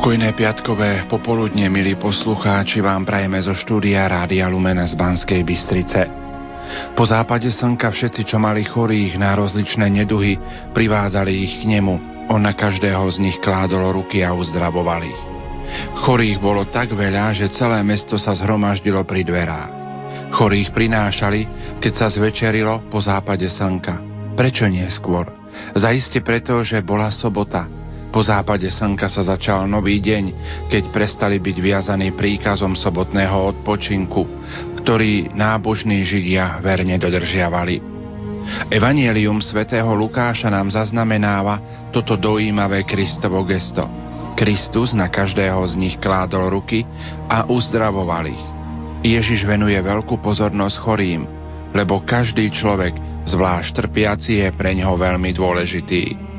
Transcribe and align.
Pokojné 0.00 0.32
piatkové 0.32 1.04
popoludne, 1.12 1.68
milí 1.68 1.92
poslucháči, 1.92 2.80
vám 2.80 3.04
prajeme 3.04 3.36
zo 3.44 3.52
štúdia 3.52 4.08
Rádia 4.08 4.48
Lumena 4.48 4.88
z 4.88 4.96
Banskej 4.96 5.44
Bystrice. 5.44 6.08
Po 6.96 7.04
západe 7.04 7.52
slnka 7.52 7.92
všetci, 7.92 8.24
čo 8.24 8.40
mali 8.40 8.64
chorých 8.64 9.20
na 9.20 9.36
rozličné 9.36 9.92
neduhy, 9.92 10.40
privádzali 10.72 11.32
ich 11.44 11.54
k 11.60 11.76
nemu. 11.76 12.00
On 12.32 12.40
na 12.40 12.56
každého 12.56 13.04
z 13.12 13.28
nich 13.28 13.36
kládol 13.44 13.92
ruky 13.92 14.24
a 14.24 14.32
uzdravoval 14.32 15.04
ich. 15.04 15.20
Chorých 16.00 16.40
bolo 16.40 16.64
tak 16.72 16.96
veľa, 16.96 17.36
že 17.36 17.52
celé 17.52 17.84
mesto 17.84 18.16
sa 18.16 18.32
zhromaždilo 18.32 19.04
pri 19.04 19.20
dverách. 19.20 19.70
Chorých 20.32 20.72
prinášali, 20.72 21.40
keď 21.76 21.92
sa 21.92 22.08
zvečerilo 22.08 22.88
po 22.88 23.04
západe 23.04 23.44
slnka. 23.52 24.00
Prečo 24.32 24.64
nie 24.64 24.88
skôr? 24.88 25.28
Zaiste 25.76 26.24
preto, 26.24 26.64
že 26.64 26.80
bola 26.80 27.12
sobota– 27.12 27.68
po 28.10 28.26
západe 28.26 28.66
slnka 28.66 29.06
sa 29.06 29.22
začal 29.22 29.70
nový 29.70 30.02
deň, 30.02 30.24
keď 30.66 30.90
prestali 30.90 31.38
byť 31.38 31.56
viazaní 31.62 32.10
príkazom 32.10 32.74
sobotného 32.74 33.54
odpočinku, 33.54 34.22
ktorý 34.82 35.30
nábožní 35.30 36.02
židia 36.02 36.58
verne 36.58 36.98
dodržiavali. 36.98 37.78
Evangelium 38.66 39.38
svätého 39.38 39.88
Lukáša 39.94 40.50
nám 40.50 40.74
zaznamenáva 40.74 41.86
toto 41.94 42.18
dojímavé 42.18 42.82
Kristovo 42.82 43.46
gesto. 43.46 43.86
Kristus 44.34 44.96
na 44.96 45.06
každého 45.06 45.60
z 45.70 45.74
nich 45.78 45.96
kládol 46.00 46.50
ruky 46.50 46.82
a 47.28 47.46
uzdravoval 47.46 48.26
ich. 48.26 48.44
Ježiš 49.06 49.46
venuje 49.46 49.76
veľkú 49.76 50.18
pozornosť 50.18 50.76
chorým, 50.82 51.22
lebo 51.76 52.02
každý 52.02 52.50
človek, 52.50 52.96
zvlášť 53.28 53.70
trpiaci, 53.86 54.42
je 54.44 54.48
pre 54.56 54.74
ňoho 54.74 54.96
veľmi 54.98 55.30
dôležitý. 55.36 56.29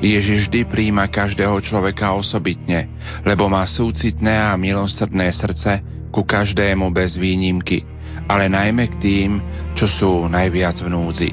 Ježiš 0.00 0.48
vždy 0.48 0.60
príjma 0.68 1.08
každého 1.10 1.60
človeka 1.60 2.14
osobitne, 2.16 2.88
lebo 3.26 3.46
má 3.50 3.66
súcitné 3.68 4.32
a 4.32 4.56
milosrdné 4.56 5.30
srdce 5.34 5.82
ku 6.10 6.26
každému 6.26 6.90
bez 6.90 7.14
výnimky, 7.14 7.86
ale 8.26 8.50
najmä 8.50 8.90
k 8.90 9.00
tým, 9.00 9.30
čo 9.78 9.86
sú 9.86 10.12
najviac 10.26 10.82
v 10.82 10.88
núdzi. 10.90 11.30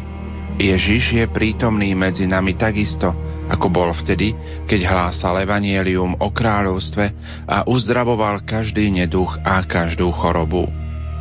Ježiš 0.57 1.03
je 1.21 1.25
prítomný 1.29 1.93
medzi 1.93 2.25
nami 2.25 2.57
takisto, 2.57 3.13
ako 3.45 3.69
bol 3.69 3.93
vtedy, 3.93 4.33
keď 4.65 4.89
hlásal 4.89 5.37
evanielium 5.45 6.17
o 6.17 6.33
kráľovstve 6.33 7.05
a 7.45 7.61
uzdravoval 7.69 8.41
každý 8.41 8.89
neduch 8.89 9.37
a 9.45 9.61
každú 9.69 10.09
chorobu. 10.09 10.65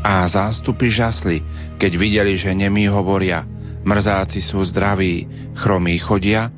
A 0.01 0.25
zástupy 0.25 0.89
žasli, 0.89 1.45
keď 1.77 1.93
videli, 2.01 2.41
že 2.41 2.57
nemí 2.57 2.89
hovoria, 2.89 3.45
mrzáci 3.85 4.41
sú 4.41 4.65
zdraví, 4.65 5.29
chromí 5.61 6.01
chodia 6.01 6.49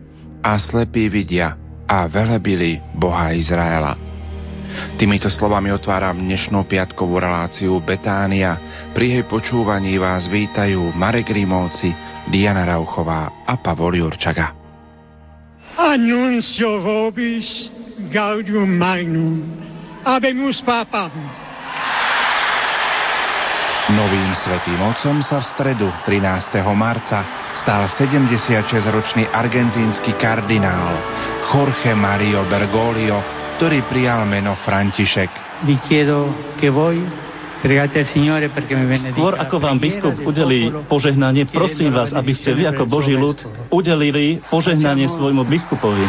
a 0.42 0.58
slepí 0.58 1.08
vidia 1.08 1.56
a 1.88 2.06
velebili 2.06 2.78
Boha 2.94 3.32
Izraela. 3.32 3.96
Týmito 5.00 5.32
slovami 5.32 5.72
otváram 5.72 6.20
dnešnú 6.20 6.68
piatkovú 6.68 7.16
reláciu 7.16 7.80
Betánia. 7.80 8.60
Pri 8.92 9.16
jej 9.16 9.24
počúvaní 9.24 9.96
vás 9.96 10.28
vítajú 10.28 10.92
Marek 10.92 11.32
Rímovci, 11.32 11.88
Diana 12.28 12.68
Rauchová 12.68 13.48
a 13.48 13.56
Pavol 13.56 13.96
Jurčaga. 13.96 14.52
Annuncio 15.78 16.84
vobis 16.84 17.72
gaudium 18.12 18.68
magnum, 18.68 19.40
abemus 20.04 20.60
papam. 20.60 21.47
Novým 23.88 24.36
svetým 24.36 24.84
otcom 24.84 25.24
sa 25.24 25.40
v 25.40 25.48
stredu 25.48 25.88
13. 26.04 26.60
marca 26.76 27.24
stal 27.56 27.88
76-ročný 27.96 29.24
argentínsky 29.32 30.12
kardinál 30.20 31.00
Jorge 31.48 31.96
Mario 31.96 32.44
Bergoglio, 32.52 33.24
ktorý 33.56 33.88
prijal 33.88 34.28
meno 34.28 34.60
František. 34.60 35.32
Skôr 39.08 39.34
ako 39.40 39.56
vám 39.56 39.80
biskup 39.80 40.20
udelí 40.20 40.68
požehnanie, 40.84 41.48
prosím 41.48 41.96
vás, 41.96 42.12
aby 42.12 42.36
ste 42.36 42.52
vy 42.52 42.68
ako 42.68 42.84
Boží 42.84 43.16
ľud 43.16 43.40
udelili 43.72 44.44
požehnanie 44.52 45.08
svojmu 45.08 45.48
biskupovi. 45.48 46.04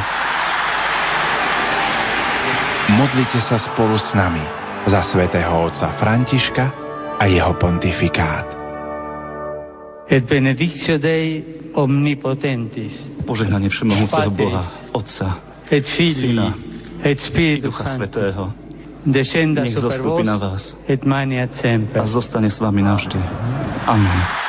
Modlite 2.91 3.39
sa 3.39 3.55
spolu 3.55 3.95
s 3.95 4.11
nami 4.11 4.43
za 4.83 4.99
svätého 5.07 5.51
otca 5.63 5.95
Františka, 5.95 6.78
a 7.19 7.25
jeho 7.25 7.53
pontifikát. 7.53 8.57
Et 10.09 10.25
benedictio 10.25 10.97
Dei 10.97 11.43
omnipotentis. 11.73 13.11
Požehnanie 13.27 13.69
všemohúceho 13.69 14.31
Boha, 14.33 14.63
Otca, 14.95 15.37
et 15.69 15.85
Filii, 15.85 16.33
Syna, 16.33 16.57
et 17.05 17.19
Ducha 17.61 17.95
Svetého, 17.95 18.49
descenda 19.05 19.61
nech 19.63 19.77
vos, 19.77 20.25
na 20.25 20.37
vás 20.41 20.63
et 20.89 21.05
semper. 21.55 22.01
a 22.01 22.05
zostane 22.09 22.49
s 22.49 22.57
vami 22.57 22.81
navždy. 22.81 23.19
Amen. 23.85 24.48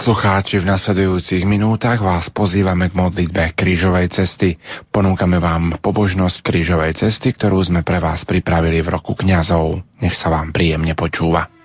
Poslucháči, 0.00 0.64
v 0.64 0.64
nasledujúcich 0.64 1.44
minútach 1.44 2.00
vás 2.00 2.32
pozývame 2.32 2.88
k 2.88 2.96
modlitbe 2.96 3.52
krížovej 3.52 4.08
cesty. 4.08 4.56
Ponúkame 4.88 5.36
vám 5.36 5.76
pobožnosť 5.76 6.40
krížovej 6.40 6.96
cesty, 6.96 7.36
ktorú 7.36 7.60
sme 7.60 7.84
pre 7.84 8.00
vás 8.00 8.24
pripravili 8.24 8.80
v 8.80 8.96
roku 8.96 9.12
kňazov. 9.12 9.84
Nech 10.00 10.16
sa 10.16 10.32
vám 10.32 10.56
príjemne 10.56 10.96
počúva. 10.96 11.59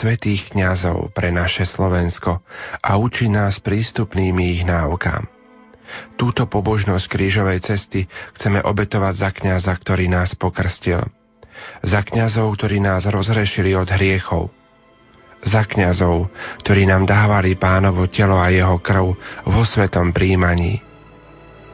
Svetých 0.00 0.48
kňazov 0.56 1.12
pre 1.12 1.28
naše 1.28 1.68
Slovensko 1.68 2.40
a 2.80 2.90
uči 2.96 3.28
nás 3.28 3.60
prístupnými 3.60 4.56
ich 4.56 4.62
náukám. 4.64 5.28
Túto 6.16 6.48
pobožnosť 6.48 7.04
krížovej 7.10 7.60
cesty 7.60 8.08
chceme 8.38 8.64
obetovať 8.64 9.14
za 9.20 9.30
kňaza, 9.36 9.72
ktorý 9.76 10.08
nás 10.08 10.32
pokrstil. 10.38 11.04
Za 11.84 12.00
kňazov, 12.00 12.56
ktorí 12.56 12.80
nás 12.80 13.04
rozrešili 13.04 13.76
od 13.76 13.90
hriechov. 13.92 14.48
Za 15.44 15.68
kňazov, 15.68 16.32
ktorí 16.64 16.88
nám 16.88 17.04
dávali 17.04 17.58
pánovo 17.58 18.08
telo 18.08 18.40
a 18.40 18.48
jeho 18.48 18.80
krv 18.80 19.12
vo 19.44 19.62
svetom 19.68 20.16
príjmaní. 20.16 20.80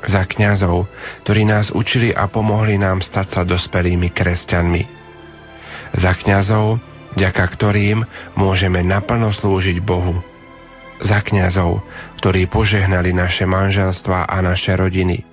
Za 0.06 0.26
kňazov, 0.26 0.86
ktorí 1.26 1.46
nás 1.46 1.70
učili 1.70 2.14
a 2.14 2.26
pomohli 2.26 2.78
nám 2.78 3.02
stať 3.02 3.26
sa 3.38 3.42
dospelými 3.42 4.10
kresťanmi 4.14 4.96
za 5.96 6.12
kňazov, 6.18 6.76
vďaka 7.16 7.44
ktorým 7.56 8.04
môžeme 8.36 8.84
naplno 8.84 9.32
slúžiť 9.32 9.80
Bohu. 9.80 10.20
Za 11.00 11.20
kňazov, 11.20 11.84
ktorí 12.20 12.48
požehnali 12.48 13.12
naše 13.12 13.44
manželstva 13.44 14.28
a 14.28 14.36
naše 14.40 14.72
rodiny. 14.72 15.24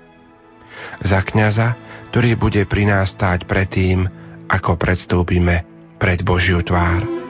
Za 1.03 1.23
kňaza, 1.23 1.75
ktorý 2.11 2.35
bude 2.35 2.63
pri 2.67 2.83
nás 2.87 3.15
stáť 3.15 3.47
pred 3.47 3.67
tým, 3.71 4.07
ako 4.47 4.75
predstúpime 4.75 5.63
pred 5.99 6.19
Božiu 6.19 6.59
tvár. 6.59 7.22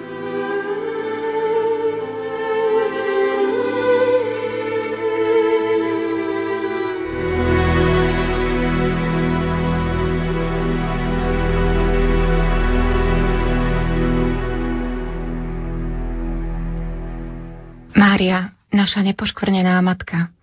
Mária, 17.94 18.50
naša 18.74 19.06
nepoškvrnená 19.06 19.78
matka, 19.86 20.34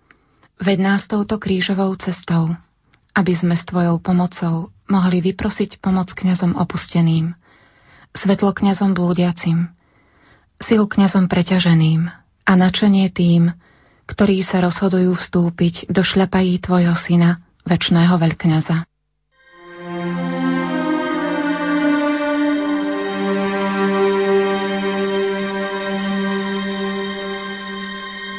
ved 0.55 0.79
nás 0.79 1.03
touto 1.03 1.35
krížovou 1.35 1.91
cestou, 1.99 2.55
aby 3.11 3.35
sme 3.35 3.59
s 3.59 3.67
Tvojou 3.67 3.99
pomocou 3.99 4.71
mohli 4.87 5.19
vyprosiť 5.19 5.83
pomoc 5.83 6.15
kňazom 6.15 6.55
opusteným, 6.55 7.35
svetlo 8.15 8.55
kňazom 8.55 8.95
blúdiacim, 8.95 9.67
silu 10.63 10.87
kňazom 10.87 11.27
preťaženým 11.27 12.07
a 12.47 12.51
načenie 12.55 13.11
tým, 13.11 13.51
ktorí 14.07 14.47
sa 14.47 14.63
rozhodujú 14.63 15.11
vstúpiť 15.19 15.91
do 15.91 16.07
šľapají 16.07 16.55
Tvojho 16.63 16.95
syna, 17.03 17.43
väčšného 17.67 18.15
veľkňaza. 18.15 18.90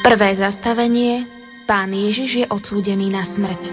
Prvé 0.03 0.35
zastavenie 0.35 1.23
Pán 1.63 1.95
Ježiš 1.95 2.43
je 2.43 2.45
odsúdený 2.51 3.07
na 3.07 3.23
smrť. 3.23 3.71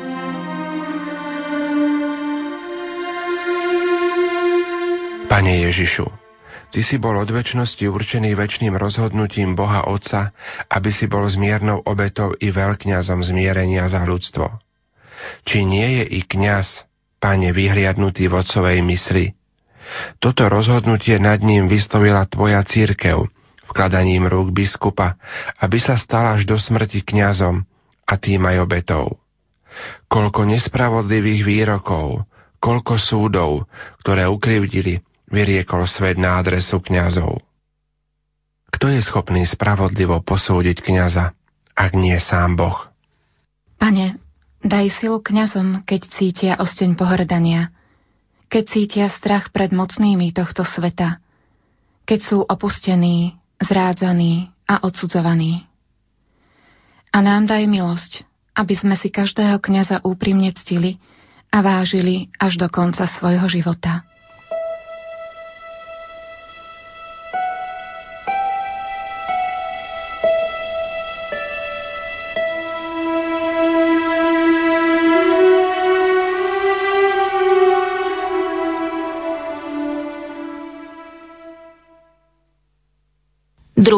Pane 5.27 5.55
Ježišu, 5.67 6.06
Ty 6.71 6.81
si 6.87 7.03
bol 7.03 7.19
od 7.19 7.27
väčšnosti 7.27 7.82
určený 7.82 8.38
väčšným 8.38 8.79
rozhodnutím 8.79 9.59
Boha 9.59 9.91
Otca, 9.91 10.31
aby 10.71 10.94
si 10.94 11.11
bol 11.11 11.27
zmiernou 11.27 11.82
obetou 11.82 12.31
i 12.38 12.55
veľkňazom 12.55 13.26
zmierenia 13.26 13.91
za 13.91 14.06
ľudstvo. 14.06 14.55
Či 15.50 15.67
nie 15.67 15.99
je 15.99 16.05
i 16.15 16.21
kňaz, 16.23 16.87
Pane, 17.19 17.50
vyhliadnutý 17.50 18.31
v 18.31 18.38
Otcovej 18.38 18.79
mysli? 18.87 19.35
Toto 20.23 20.47
rozhodnutie 20.47 21.19
nad 21.19 21.43
ním 21.43 21.67
vyslovila 21.67 22.23
Tvoja 22.31 22.62
církev, 22.62 23.26
vkladaním 23.71 24.27
rúk 24.27 24.51
biskupa, 24.51 25.15
aby 25.63 25.79
sa 25.79 25.95
stal 25.95 26.35
až 26.35 26.45
do 26.45 26.59
smrti 26.59 27.07
kňazom 27.07 27.63
a 28.05 28.15
tým 28.19 28.43
aj 28.43 28.57
obetou. 28.67 29.07
Koľko 30.11 30.51
nespravodlivých 30.51 31.43
výrokov, 31.47 32.27
koľko 32.59 32.99
súdov, 32.99 33.51
ktoré 34.03 34.27
ukrivdili, 34.27 35.01
vyriekol 35.31 35.87
svet 35.87 36.19
na 36.19 36.43
adresu 36.43 36.83
kňazov. 36.83 37.39
Kto 38.71 38.87
je 38.91 39.01
schopný 39.03 39.47
spravodlivo 39.47 40.21
posúdiť 40.23 40.83
kňaza, 40.83 41.33
ak 41.75 41.91
nie 41.95 42.19
sám 42.19 42.59
Boh? 42.59 42.91
Pane, 43.81 44.21
daj 44.61 44.93
silu 45.01 45.23
kňazom, 45.25 45.87
keď 45.89 46.01
cítia 46.19 46.53
osteň 46.61 46.99
pohrdania, 46.99 47.73
keď 48.51 48.65
cítia 48.69 49.07
strach 49.15 49.55
pred 49.55 49.71
mocnými 49.73 50.35
tohto 50.37 50.67
sveta, 50.67 51.23
keď 52.05 52.21
sú 52.27 52.39
opustení, 52.43 53.40
zrádzaný 53.61 54.51
a 54.67 54.83
odsudzovaný. 54.83 55.65
A 57.11 57.19
nám 57.23 57.47
daj 57.47 57.67
milosť, 57.67 58.23
aby 58.55 58.75
sme 58.75 58.95
si 58.99 59.11
každého 59.11 59.59
kňaza 59.59 60.03
úprimne 60.07 60.51
ctili 60.55 60.99
a 61.51 61.62
vážili 61.62 62.31
až 62.39 62.59
do 62.59 62.69
konca 62.71 63.07
svojho 63.07 63.47
života. 63.51 64.10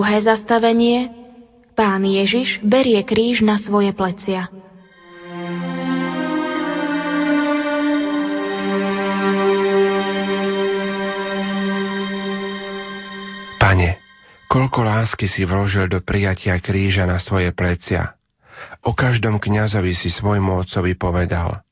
Druhé 0.02 0.18
zastavenie 0.18 1.14
Pán 1.78 2.02
Ježiš 2.02 2.58
berie 2.66 3.06
kríž 3.06 3.38
na 3.38 3.62
svoje 3.62 3.94
plecia. 3.94 4.50
Pane, 13.62 14.02
koľko 14.50 14.82
lásky 14.82 15.30
si 15.30 15.46
vložil 15.46 15.86
do 15.86 16.02
prijatia 16.02 16.58
kríža 16.58 17.06
na 17.06 17.22
svoje 17.22 17.54
plecia. 17.54 18.18
O 18.82 18.98
každom 18.98 19.38
kňazovi 19.38 19.94
si 19.94 20.10
svojmu 20.10 20.66
otcovi 20.66 20.98
povedal, 20.98 21.62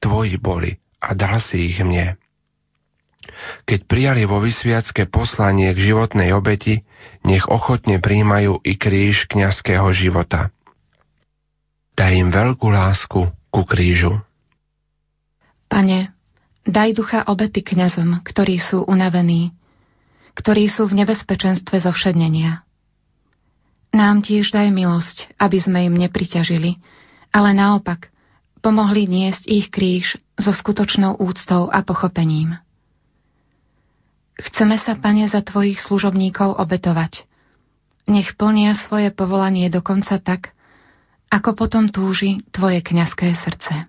tvoji 0.00 0.40
boli 0.40 0.72
a 1.04 1.12
dal 1.12 1.44
si 1.44 1.68
ich 1.68 1.76
mne. 1.84 2.16
Keď 3.68 3.80
prijali 3.84 4.24
vo 4.24 4.40
vysviacké 4.40 5.06
poslanie 5.06 5.70
k 5.76 5.92
životnej 5.92 6.32
obeti, 6.32 6.82
nech 7.26 7.46
ochotne 7.46 8.00
príjmajú 8.00 8.62
i 8.62 8.72
kríž 8.78 9.28
kňazského 9.28 9.86
života. 9.92 10.54
Daj 11.96 12.12
im 12.12 12.28
veľkú 12.28 12.68
lásku 12.68 13.20
ku 13.48 13.62
krížu. 13.64 14.20
Pane, 15.66 16.12
daj 16.68 16.92
ducha 16.92 17.24
obety 17.26 17.64
kňazom, 17.64 18.20
ktorí 18.22 18.60
sú 18.60 18.84
unavení, 18.84 19.56
ktorí 20.36 20.68
sú 20.68 20.86
v 20.86 21.02
nebezpečenstve 21.02 21.80
zovšednenia. 21.80 22.62
Nám 23.96 24.20
tiež 24.20 24.52
daj 24.52 24.68
milosť, 24.68 25.32
aby 25.40 25.56
sme 25.56 25.88
im 25.88 25.96
nepriťažili, 25.96 26.76
ale 27.32 27.50
naopak 27.56 28.12
pomohli 28.60 29.08
niesť 29.08 29.42
ich 29.48 29.66
kríž 29.72 30.20
so 30.36 30.52
skutočnou 30.52 31.16
úctou 31.16 31.72
a 31.72 31.80
pochopením. 31.80 32.60
Chceme 34.36 34.76
sa, 34.76 34.94
Pane, 35.00 35.32
za 35.32 35.40
Tvojich 35.40 35.80
služobníkov 35.80 36.60
obetovať. 36.60 37.24
Nech 38.06 38.36
plnia 38.36 38.76
svoje 38.76 39.10
povolanie 39.10 39.72
dokonca 39.72 40.20
tak, 40.20 40.52
ako 41.32 41.56
potom 41.58 41.88
túži 41.90 42.44
Tvoje 42.52 42.84
kňazské 42.84 43.34
srdce. 43.34 43.88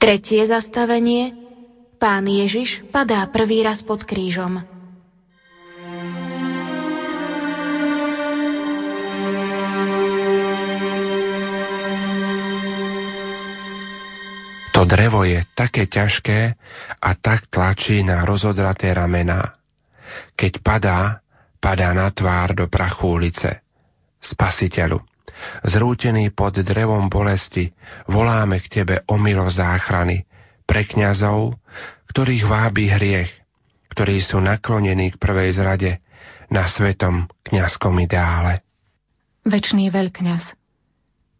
Tretie 0.00 0.48
zastavenie 0.48 1.36
Pán 2.00 2.24
Ježiš 2.24 2.88
padá 2.88 3.20
prvý 3.28 3.60
raz 3.60 3.84
pod 3.84 4.00
krížom. 4.08 4.64
To 14.72 14.88
drevo 14.88 15.28
je 15.28 15.44
také 15.52 15.84
ťažké 15.84 16.56
a 16.96 17.10
tak 17.20 17.52
tlačí 17.52 18.00
na 18.00 18.24
rozodraté 18.24 18.96
ramená. 18.96 19.60
Keď 20.32 20.64
padá, 20.64 21.20
padá 21.60 21.92
na 21.92 22.08
tvár 22.08 22.56
do 22.56 22.72
prachu 22.72 23.20
ulice. 23.20 23.60
Spasiteľu, 24.16 25.04
Zrútený 25.64 26.32
pod 26.32 26.60
drevom 26.60 27.08
bolesti, 27.12 27.72
voláme 28.08 28.60
k 28.64 28.80
Tebe 28.80 29.06
o 29.08 29.16
milo 29.20 29.48
záchrany 29.48 30.24
pre 30.64 30.86
kňazov, 30.86 31.58
ktorých 32.10 32.44
vábi 32.46 32.90
hriech, 32.90 33.30
ktorí 33.90 34.22
sú 34.22 34.38
naklonení 34.38 35.14
k 35.14 35.20
prvej 35.20 35.58
zrade 35.58 35.98
na 36.50 36.66
svetom 36.66 37.30
kňazskom 37.46 37.94
ideále. 38.02 38.62
Večný 39.46 39.88
veľkňaz, 39.88 40.54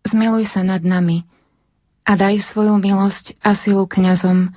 zmiluj 0.09 0.51
sa 0.51 0.65
nad 0.65 0.81
nami 0.81 1.27
a 2.07 2.17
daj 2.17 2.43
svoju 2.51 2.81
milosť 2.81 3.39
a 3.45 3.55
silu 3.55 3.87
kňazom, 3.87 4.51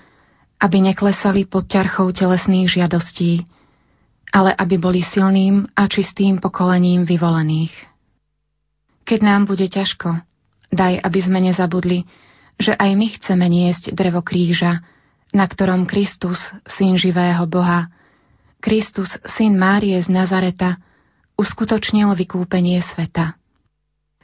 aby 0.64 0.78
neklesali 0.80 1.44
pod 1.44 1.68
ťarchou 1.68 2.16
telesných 2.16 2.72
žiadostí, 2.72 3.44
ale 4.34 4.56
aby 4.58 4.82
boli 4.82 5.06
silným 5.06 5.70
a 5.78 5.86
čistým 5.86 6.42
pokolením 6.42 7.06
vyvolených. 7.06 7.93
Keď 9.04 9.20
nám 9.20 9.46
bude 9.48 9.68
ťažko, 9.68 10.24
daj, 10.72 11.00
aby 11.04 11.20
sme 11.20 11.40
nezabudli, 11.44 12.08
že 12.58 12.74
aj 12.74 12.92
my 12.96 13.08
chceme 13.20 13.46
niesť 13.48 13.92
drevo 13.92 14.24
kríža, 14.24 14.82
na 15.34 15.46
ktorom 15.50 15.90
Kristus, 15.90 16.40
syn 16.78 16.96
živého 16.96 17.44
Boha, 17.50 17.90
Kristus, 18.64 19.10
syn 19.36 19.60
Márie 19.60 20.00
z 20.00 20.08
Nazareta, 20.08 20.80
uskutočnil 21.36 22.14
vykúpenie 22.16 22.80
sveta. 22.94 23.36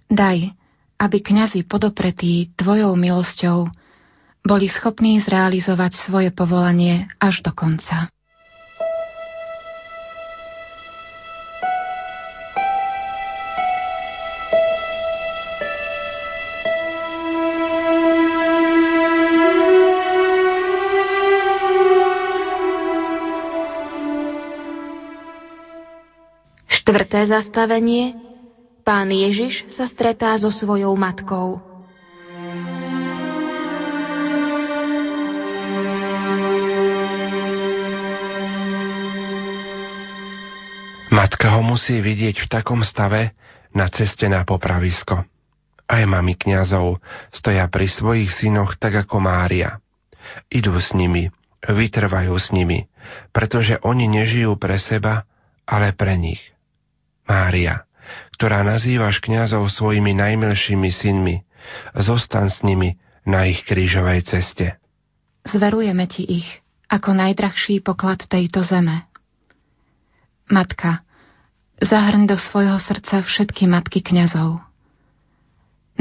Daj, 0.07 0.53
aby 0.99 1.17
kňazi 1.19 1.67
podopretí 1.67 2.53
Tvojou 2.55 2.95
milosťou 2.95 3.67
boli 4.45 4.71
schopní 4.71 5.19
zrealizovať 5.19 6.07
svoje 6.07 6.29
povolanie 6.31 7.11
až 7.19 7.43
do 7.43 7.51
konca. 7.51 8.07
Štvrté 26.89 27.29
zastavenie. 27.29 28.17
Pán 28.81 29.13
Ježiš 29.13 29.61
sa 29.77 29.85
stretá 29.85 30.33
so 30.41 30.49
svojou 30.49 30.97
matkou. 30.97 31.61
Matka 41.13 41.53
ho 41.53 41.61
musí 41.61 42.01
vidieť 42.01 42.41
v 42.41 42.47
takom 42.49 42.81
stave 42.81 43.37
na 43.69 43.85
ceste 43.93 44.25
na 44.25 44.41
popravisko. 44.41 45.29
Aj 45.85 46.03
mami 46.09 46.33
kňazov 46.41 46.97
stoja 47.29 47.69
pri 47.69 47.85
svojich 47.85 48.33
synoch 48.33 48.81
tak 48.81 49.05
ako 49.05 49.21
Mária. 49.21 49.77
Idú 50.49 50.73
s 50.73 50.97
nimi, 50.97 51.29
vytrvajú 51.61 52.33
s 52.33 52.49
nimi, 52.49 52.89
pretože 53.29 53.77
oni 53.85 54.09
nežijú 54.09 54.57
pre 54.57 54.81
seba, 54.81 55.29
ale 55.69 55.93
pre 55.93 56.17
nich. 56.17 56.41
Mária, 57.29 57.85
ktorá 58.33 58.65
nazývaš 58.65 59.21
kňazov 59.21 59.69
svojimi 59.69 60.17
najmilšími 60.17 60.89
synmi, 60.89 61.45
zostan 61.93 62.49
s 62.49 62.65
nimi 62.65 62.97
na 63.21 63.45
ich 63.45 63.61
krížovej 63.69 64.25
ceste. 64.25 64.81
Zverujeme 65.45 66.09
ti 66.09 66.25
ich 66.25 66.49
ako 66.89 67.13
najdrahší 67.13 67.85
poklad 67.85 68.25
tejto 68.25 68.65
zeme. 68.65 69.05
Matka, 70.49 71.05
zahrň 71.77 72.25
do 72.25 72.37
svojho 72.41 72.81
srdca 72.81 73.21
všetky 73.21 73.69
matky 73.69 74.01
kňazov. 74.01 74.65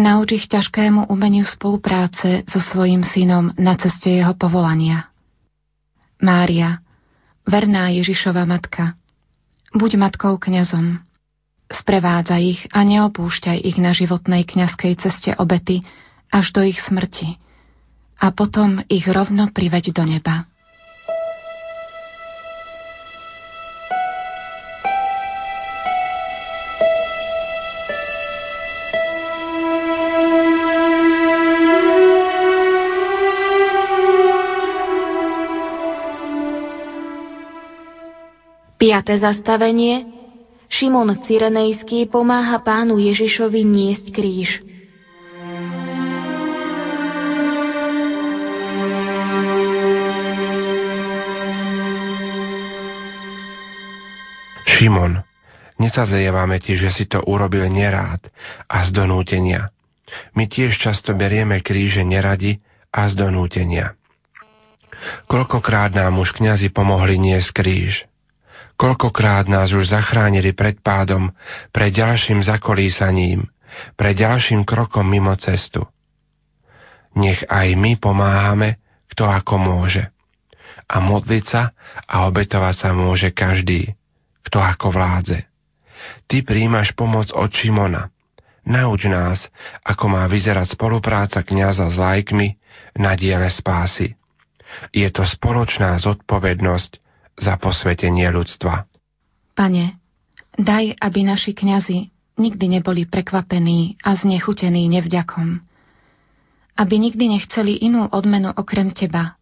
Nauč 0.01 0.29
ich 0.33 0.47
ťažkému 0.49 1.13
umeniu 1.13 1.45
spolupráce 1.45 2.49
so 2.49 2.63
svojim 2.63 3.05
synom 3.05 3.53
na 3.61 3.77
ceste 3.77 4.09
jeho 4.09 4.33
povolania. 4.33 5.13
Mária, 6.25 6.81
verná 7.45 7.93
Ježišova 7.93 8.49
matka, 8.49 8.97
buď 9.75 10.01
matkou 10.01 10.39
kňazom, 10.39 11.03
Sprevádza 11.69 12.41
ich 12.41 12.65
a 12.73 12.81
neopúšťaj 12.81 13.61
ich 13.61 13.77
na 13.77 13.93
životnej 13.93 14.49
kňazskej 14.49 14.93
ceste 14.97 15.31
obety 15.37 15.85
až 16.33 16.53
do 16.57 16.65
ich 16.65 16.81
smrti 16.81 17.37
a 18.19 18.33
potom 18.35 18.83
ich 18.89 19.07
rovno 19.07 19.53
priveď 19.53 19.93
do 19.95 20.05
neba. 20.09 20.49
Piaté 38.79 39.19
zastavenie 39.19 40.18
Šimon 40.69 41.25
Cyrenejský 41.25 42.13
pomáha 42.13 42.61
pánu 42.61 43.01
Ježišovi 43.01 43.65
niesť 43.65 44.07
kríž. 44.13 44.61
Šimon, 54.69 55.25
nesazlievame 55.81 56.61
ti, 56.61 56.77
že 56.77 56.93
si 56.93 57.09
to 57.09 57.25
urobil 57.25 57.67
nerád 57.73 58.29
a 58.69 58.85
z 58.85 58.93
donútenia. 58.93 59.73
My 60.37 60.47
tiež 60.47 60.77
často 60.77 61.17
berieme 61.17 61.65
kríže 61.65 62.05
neradi 62.05 62.61
a 62.93 63.09
z 63.09 63.17
donútenia. 63.17 63.97
Koľkokrát 65.33 65.97
nám 65.97 66.21
už 66.21 66.37
kňazi 66.37 66.69
pomohli 66.71 67.17
niesť 67.17 67.51
kríž. 67.57 68.05
Koľkokrát 68.79 69.51
nás 69.51 69.75
už 69.75 69.91
zachránili 69.91 70.55
pred 70.55 70.79
pádom, 70.79 71.35
pred 71.75 71.91
ďalším 71.91 72.47
zakolísaním, 72.47 73.51
pred 73.99 74.15
ďalším 74.15 74.63
krokom 74.63 75.03
mimo 75.03 75.35
cestu. 75.35 75.83
Nech 77.19 77.43
aj 77.51 77.75
my 77.75 77.99
pomáhame, 77.99 78.79
kto 79.11 79.27
ako 79.27 79.59
môže. 79.59 80.07
A 80.87 81.03
modliť 81.03 81.45
sa 81.45 81.75
a 82.07 82.31
obetovať 82.31 82.75
sa 82.79 82.91
môže 82.95 83.35
každý, 83.35 83.99
kto 84.47 84.63
ako 84.63 84.95
vládze. 84.95 85.51
Ty 86.31 86.47
príjmaš 86.47 86.95
pomoc 86.95 87.35
od 87.35 87.51
Šimona. 87.51 88.15
Nauč 88.63 89.11
nás, 89.11 89.51
ako 89.83 90.07
má 90.07 90.31
vyzerať 90.31 90.79
spolupráca 90.79 91.43
kniaza 91.43 91.91
s 91.91 91.99
lajkmi 91.99 92.55
na 92.95 93.19
diele 93.19 93.51
spásy. 93.51 94.15
Je 94.95 95.09
to 95.11 95.27
spoločná 95.27 95.99
zodpovednosť 95.99 97.08
za 97.39 97.55
posvetenie 97.59 98.27
ľudstva. 98.31 98.87
Pane, 99.55 99.99
daj, 100.55 100.95
aby 100.99 101.21
naši 101.27 101.55
kňazi 101.55 101.99
nikdy 102.39 102.79
neboli 102.79 103.07
prekvapení 103.07 103.99
a 104.03 104.15
znechutení 104.15 104.87
nevďakom. 104.87 105.63
Aby 106.79 106.95
nikdy 107.03 107.35
nechceli 107.35 107.83
inú 107.83 108.07
odmenu 108.07 108.55
okrem 108.55 108.95
Teba, 108.95 109.35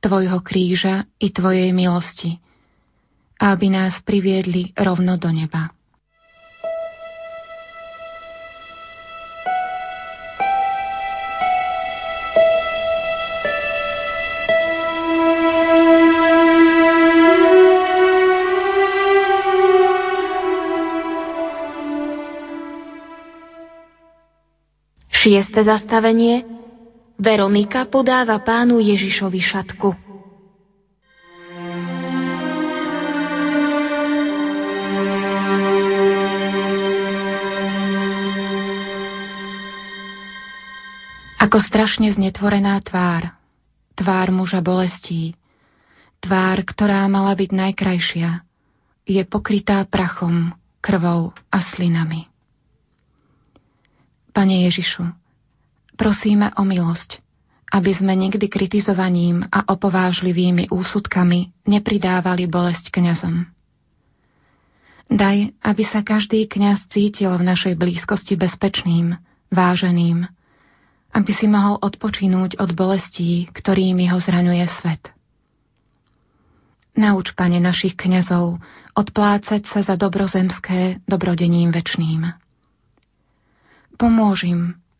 Tvojho 0.00 0.40
kríža 0.40 1.04
i 1.20 1.28
Tvojej 1.28 1.68
milosti. 1.76 2.40
A 3.38 3.52
aby 3.54 3.68
nás 3.70 4.00
priviedli 4.02 4.72
rovno 4.74 5.20
do 5.20 5.28
neba. 5.30 5.70
Šieste 25.28 25.60
zastavenie. 25.60 26.40
Veronika 27.20 27.84
podáva 27.84 28.40
pánu 28.40 28.80
Ježišovi 28.80 29.36
šatku. 29.44 29.92
Ako 41.36 41.60
strašne 41.60 42.08
znetvorená 42.16 42.80
tvár, 42.80 43.28
tvár 44.00 44.32
muža 44.32 44.64
bolestí, 44.64 45.36
tvár, 46.24 46.64
ktorá 46.64 47.04
mala 47.04 47.36
byť 47.36 47.50
najkrajšia, 47.52 48.30
je 49.04 49.22
pokrytá 49.28 49.84
prachom, 49.92 50.56
krvou 50.80 51.36
a 51.52 51.58
slinami. 51.76 52.37
Pane 54.38 54.70
Ježišu, 54.70 55.02
prosíme 55.98 56.54
o 56.54 56.62
milosť, 56.62 57.18
aby 57.74 57.90
sme 57.90 58.14
nikdy 58.14 58.46
kritizovaním 58.46 59.42
a 59.50 59.66
opovážlivými 59.66 60.70
úsudkami 60.70 61.66
nepridávali 61.66 62.46
bolesť 62.46 62.94
kňazom. 62.94 63.50
Daj, 65.10 65.58
aby 65.58 65.82
sa 65.82 66.06
každý 66.06 66.46
kňaz 66.46 66.86
cítil 66.86 67.34
v 67.34 67.50
našej 67.50 67.74
blízkosti 67.74 68.38
bezpečným, 68.38 69.18
váženým, 69.50 70.30
aby 71.18 71.32
si 71.34 71.50
mohol 71.50 71.82
odpočinúť 71.82 72.62
od 72.62 72.70
bolestí, 72.78 73.50
ktorými 73.50 74.06
ho 74.14 74.22
zraňuje 74.22 74.64
svet. 74.78 75.02
Nauč, 76.94 77.34
pane, 77.34 77.58
našich 77.58 77.98
kňazov 77.98 78.62
odplácať 78.94 79.66
sa 79.66 79.82
za 79.82 79.98
dobrozemské 79.98 81.02
dobrodením 81.10 81.74
večným. 81.74 82.38
Pomôž 83.98 84.46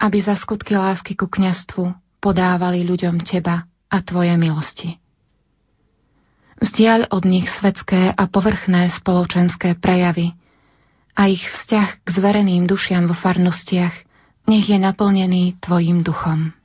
aby 0.02 0.18
za 0.18 0.34
skutky 0.34 0.74
lásky 0.74 1.14
ku 1.14 1.30
kňastvu 1.30 1.94
podávali 2.18 2.82
ľuďom 2.82 3.22
Teba 3.22 3.62
a 3.86 3.96
Tvoje 4.02 4.34
milosti. 4.34 4.98
Vzdiaľ 6.58 7.14
od 7.14 7.22
nich 7.22 7.46
svetské 7.46 8.10
a 8.10 8.22
povrchné 8.26 8.90
spoločenské 8.98 9.78
prejavy 9.78 10.34
a 11.14 11.30
ich 11.30 11.46
vzťah 11.46 11.88
k 12.02 12.08
zvereným 12.10 12.66
dušiam 12.66 13.06
vo 13.06 13.14
farnostiach 13.14 13.94
nech 14.50 14.66
je 14.66 14.78
naplnený 14.82 15.62
Tvojim 15.62 16.02
duchom. 16.02 16.57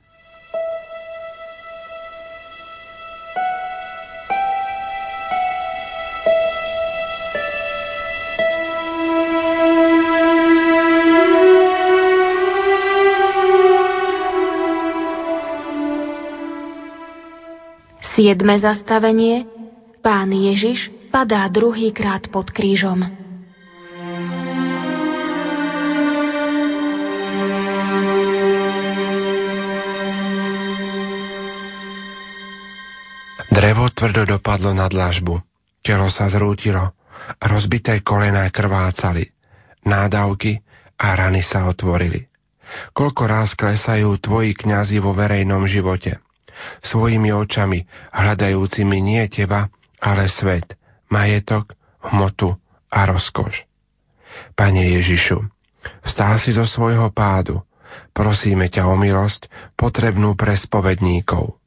Siedme 18.14 18.62
zastavenie. 18.62 19.42
Pán 19.98 20.30
Ježiš 20.30 20.86
padá 21.10 21.50
druhýkrát 21.50 22.30
pod 22.30 22.46
krížom. 22.54 23.02
Drevo 33.50 33.90
tvrdo 33.90 34.38
dopadlo 34.38 34.70
na 34.70 34.86
dlažbu. 34.86 35.42
Telo 35.82 36.06
sa 36.14 36.30
zrútilo. 36.30 36.94
Rozbité 37.42 37.98
kolená 38.06 38.46
krvácali. 38.54 39.26
Nádavky 39.90 40.62
a 41.02 41.18
rany 41.18 41.42
sa 41.42 41.66
otvorili. 41.66 42.30
Koľko 42.94 43.22
raz 43.26 43.58
klesajú 43.58 44.22
tvoji 44.22 44.54
kňazi 44.54 45.02
vo 45.02 45.10
verejnom 45.18 45.66
živote. 45.66 46.23
Svojimi 46.84 47.30
očami, 47.34 47.84
hľadajúcimi 48.12 48.98
nie 49.00 49.24
teba, 49.28 49.68
ale 50.00 50.28
svet, 50.28 50.76
majetok, 51.10 51.74
hmotu 52.00 52.54
a 52.92 53.00
rozkoš. 53.08 53.64
Pane 54.54 54.82
Ježišu, 55.00 55.38
vstal 56.04 56.38
si 56.42 56.54
zo 56.54 56.66
svojho 56.66 57.10
pádu. 57.14 57.62
Prosíme 58.10 58.66
ťa 58.70 58.90
o 58.90 58.98
milosť, 58.98 59.46
potrebnú 59.78 60.34
pre 60.34 60.58
spovedníkov 60.58 61.58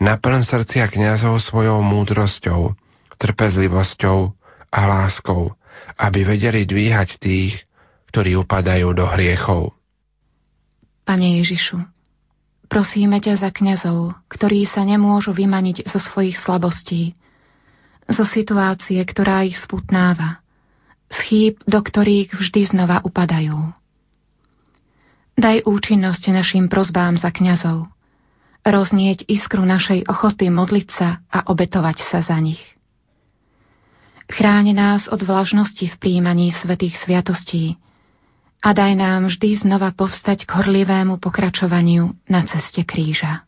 Naplň 0.00 0.42
srdcia 0.46 0.90
kňazov 0.90 1.38
svojou 1.42 1.82
múdrosťou, 1.82 2.74
trpezlivosťou 3.18 4.18
a 4.74 4.80
láskou, 4.86 5.54
aby 5.98 6.26
vedeli 6.26 6.66
dvíhať 6.66 7.18
tých, 7.22 7.54
ktorí 8.10 8.38
upadajú 8.38 8.94
do 8.94 9.06
hriechov. 9.06 9.74
Pane 11.04 11.42
Ježišu, 11.42 11.78
prosíme 12.66 13.20
ťa 13.20 13.40
za 13.40 13.50
kňazov, 13.52 14.16
ktorí 14.28 14.66
sa 14.68 14.82
nemôžu 14.82 15.36
vymaniť 15.36 15.88
zo 15.88 16.00
svojich 16.00 16.38
slabostí, 16.40 17.14
zo 18.08 18.24
situácie, 18.28 19.00
ktorá 19.00 19.44
ich 19.48 19.56
sputnáva, 19.60 20.44
z 21.08 21.16
chýb, 21.28 21.54
do 21.64 21.80
ktorých 21.80 22.36
vždy 22.36 22.60
znova 22.74 23.00
upadajú. 23.04 23.72
Daj 25.34 25.66
účinnosť 25.66 26.30
našim 26.30 26.70
prozbám 26.70 27.18
za 27.18 27.34
kňazov, 27.34 27.90
roznieť 28.62 29.26
iskru 29.26 29.66
našej 29.66 30.06
ochoty 30.06 30.48
modliť 30.48 30.88
sa 30.94 31.20
a 31.28 31.44
obetovať 31.50 32.06
sa 32.06 32.22
za 32.22 32.38
nich. 32.38 32.62
Chráň 34.30 34.72
nás 34.72 35.02
od 35.10 35.20
vlažnosti 35.20 35.84
v 35.84 35.96
príjmaní 36.00 36.48
svetých 36.54 36.96
sviatostí 37.04 37.76
a 38.64 38.72
daj 38.72 38.96
nám 38.96 39.28
vždy 39.28 39.60
znova 39.60 39.92
povstať 39.92 40.48
k 40.48 40.50
horlivému 40.56 41.20
pokračovaniu 41.20 42.16
na 42.32 42.48
ceste 42.48 42.80
kríža. 42.88 43.44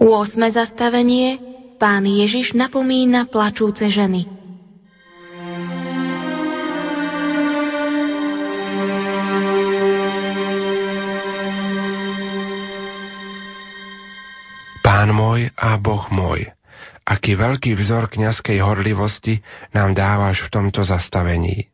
8. 0.00 0.56
zastavenie 0.56 1.36
Pán 1.76 2.08
Ježiš 2.08 2.56
napomína 2.56 3.28
plačúce 3.28 3.88
ženy. 3.92 4.39
Aký 17.30 17.38
veľký 17.38 17.72
vzor 17.78 18.10
kňazskej 18.10 18.58
horlivosti 18.58 19.38
nám 19.70 19.94
dávaš 19.94 20.42
v 20.42 20.48
tomto 20.50 20.82
zastavení. 20.82 21.70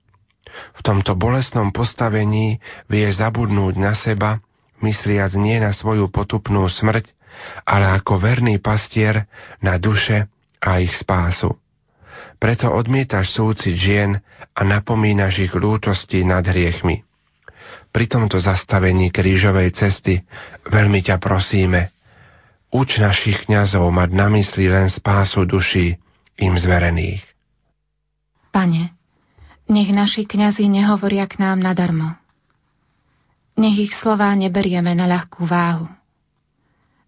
V 0.76 0.80
tomto 0.84 1.16
bolestnom 1.16 1.72
postavení 1.72 2.60
vie 2.92 3.08
zabudnúť 3.08 3.74
na 3.80 3.96
seba, 3.96 4.44
mysliac 4.84 5.32
nie 5.32 5.56
na 5.56 5.72
svoju 5.72 6.12
potupnú 6.12 6.68
smrť, 6.68 7.08
ale 7.64 7.88
ako 7.88 8.20
verný 8.20 8.60
pastier 8.60 9.24
na 9.64 9.80
duše 9.80 10.28
a 10.60 10.76
ich 10.76 10.92
spásu. 10.92 11.56
Preto 12.36 12.68
odmietaš 12.68 13.32
súcit 13.32 13.80
žien 13.80 14.20
a 14.52 14.60
napomínaš 14.60 15.40
ich 15.40 15.56
lútosti 15.56 16.20
nad 16.20 16.44
hriechmi. 16.44 17.00
Pri 17.96 18.04
tomto 18.12 18.36
zastavení 18.44 19.08
krížovej 19.08 19.72
cesty 19.72 20.20
veľmi 20.68 21.00
ťa 21.00 21.16
prosíme, 21.16 21.95
uč 22.72 22.98
našich 22.98 23.46
kňazov 23.46 23.88
mať 23.90 24.10
na 24.14 24.26
mysli 24.34 24.70
len 24.70 24.90
spásu 24.90 25.46
duší 25.46 25.96
im 26.40 26.54
zverených. 26.56 27.22
Pane, 28.50 28.92
nech 29.68 29.90
naši 29.92 30.24
kňazi 30.24 30.68
nehovoria 30.70 31.28
k 31.28 31.40
nám 31.40 31.60
nadarmo. 31.60 32.16
Nech 33.56 33.76
ich 33.88 33.92
slová 33.98 34.36
neberieme 34.36 34.92
na 34.92 35.08
ľahkú 35.08 35.48
váhu 35.48 35.88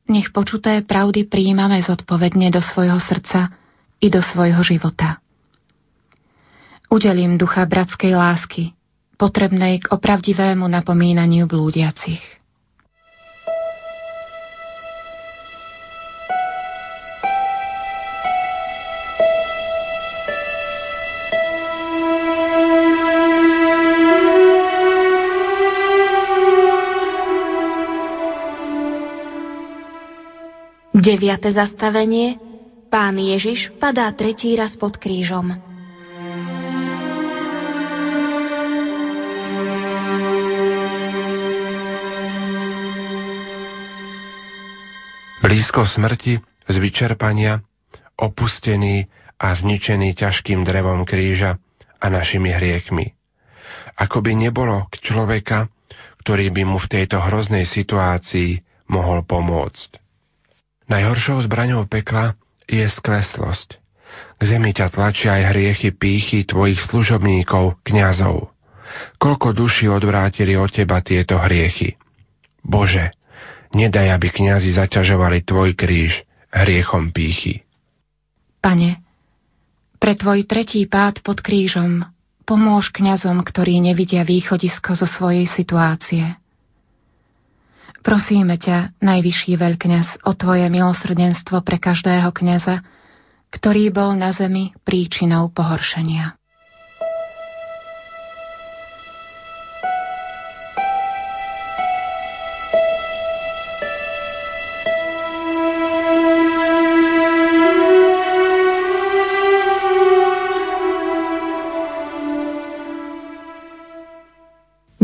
nech 0.08 0.32
počuté 0.32 0.80
pravdy 0.82 1.28
príjmame 1.28 1.84
zodpovedne 1.84 2.48
do 2.48 2.64
svojho 2.64 2.96
srdca 2.98 3.52
i 4.00 4.08
do 4.08 4.24
svojho 4.24 4.64
života. 4.64 5.20
Udelím 6.88 7.36
ducha 7.36 7.68
bratskej 7.68 8.16
lásky, 8.16 8.72
potrebnej 9.20 9.84
k 9.84 9.92
opravdivému 9.92 10.64
napomínaniu 10.64 11.44
blúdiacich. 11.44 12.37
Deviate 31.08 31.56
zastavenie. 31.56 32.36
Pán 32.92 33.16
Ježiš 33.16 33.72
padá 33.80 34.12
tretí 34.12 34.52
raz 34.52 34.76
pod 34.76 35.00
krížom. 35.00 35.56
Blízko 45.40 45.88
smrti, 45.88 46.44
z 46.68 46.76
vyčerpania, 46.76 47.64
opustený 48.20 49.08
a 49.40 49.56
zničený 49.56 50.12
ťažkým 50.12 50.60
drevom 50.60 51.08
kríža 51.08 51.56
a 51.96 52.06
našimi 52.12 52.52
hriechmi. 52.52 53.16
Ako 53.96 54.20
by 54.20 54.36
nebolo 54.36 54.84
k 54.92 55.00
človeka, 55.08 55.72
ktorý 56.20 56.52
by 56.52 56.68
mu 56.68 56.76
v 56.76 57.00
tejto 57.00 57.16
hroznej 57.16 57.64
situácii 57.64 58.60
mohol 58.92 59.24
pomôcť. 59.24 60.07
Najhoršou 60.88 61.44
zbraňou 61.44 61.84
pekla 61.84 62.32
je 62.64 62.84
skleslosť. 62.88 63.76
K 64.38 64.40
zemi 64.40 64.72
ťa 64.72 64.88
tlačia 64.88 65.36
aj 65.36 65.44
hriechy 65.52 65.92
pýchy 65.92 66.48
tvojich 66.48 66.80
služobníkov, 66.88 67.80
kňazov. 67.84 68.48
Koľko 69.20 69.52
duši 69.52 69.92
odvrátili 69.92 70.56
od 70.56 70.72
teba 70.72 71.04
tieto 71.04 71.36
hriechy. 71.36 72.00
Bože, 72.64 73.12
nedaj, 73.76 74.16
aby 74.16 74.32
kňazi 74.32 74.72
zaťažovali 74.74 75.44
tvoj 75.44 75.76
kríž 75.76 76.24
hriechom 76.48 77.12
pýchy. 77.12 77.68
Pane, 78.64 79.04
pre 80.00 80.16
tvoj 80.16 80.48
tretí 80.48 80.88
pád 80.88 81.20
pod 81.20 81.44
krížom 81.44 82.08
pomôž 82.48 82.88
kňazom, 82.96 83.44
ktorí 83.44 83.76
nevidia 83.84 84.24
východisko 84.24 84.96
zo 84.96 85.04
svojej 85.04 85.44
situácie. 85.52 86.24
Prosíme 87.98 88.56
ťa, 88.56 88.96
najvyšší 89.04 89.58
veľkňaz, 89.58 90.24
o 90.24 90.32
Tvoje 90.32 90.70
milosrdenstvo 90.70 91.60
pre 91.66 91.76
každého 91.76 92.30
kňaza, 92.30 92.80
ktorý 93.52 93.90
bol 93.92 94.16
na 94.16 94.32
zemi 94.32 94.72
príčinou 94.86 95.50
pohoršenia. 95.52 96.38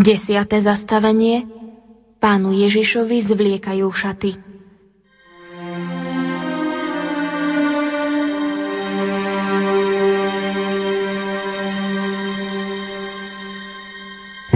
Desiate 0.04 0.60
zastavenie 0.60 1.53
Pánu 2.24 2.56
Ježišovi 2.56 3.28
zvliekajú 3.28 3.84
šaty. 3.84 4.32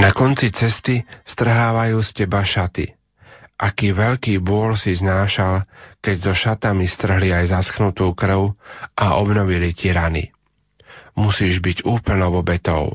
Na 0.01 0.17
konci 0.17 0.49
cesty 0.49 1.05
strhávajú 1.29 2.01
z 2.01 2.11
teba 2.25 2.41
šaty 2.41 2.97
aký 3.59 3.91
veľký 3.91 4.39
bôl 4.39 4.79
si 4.79 4.95
znášal, 4.95 5.67
keď 5.99 6.17
so 6.23 6.33
šatami 6.33 6.87
strhli 6.87 7.35
aj 7.35 7.51
zaschnutú 7.51 8.15
krv 8.15 8.55
a 8.95 9.19
obnovili 9.19 9.75
ti 9.75 9.91
rany. 9.91 10.31
Musíš 11.19 11.59
byť 11.59 11.83
úplnou 11.83 12.39
obetou. 12.39 12.95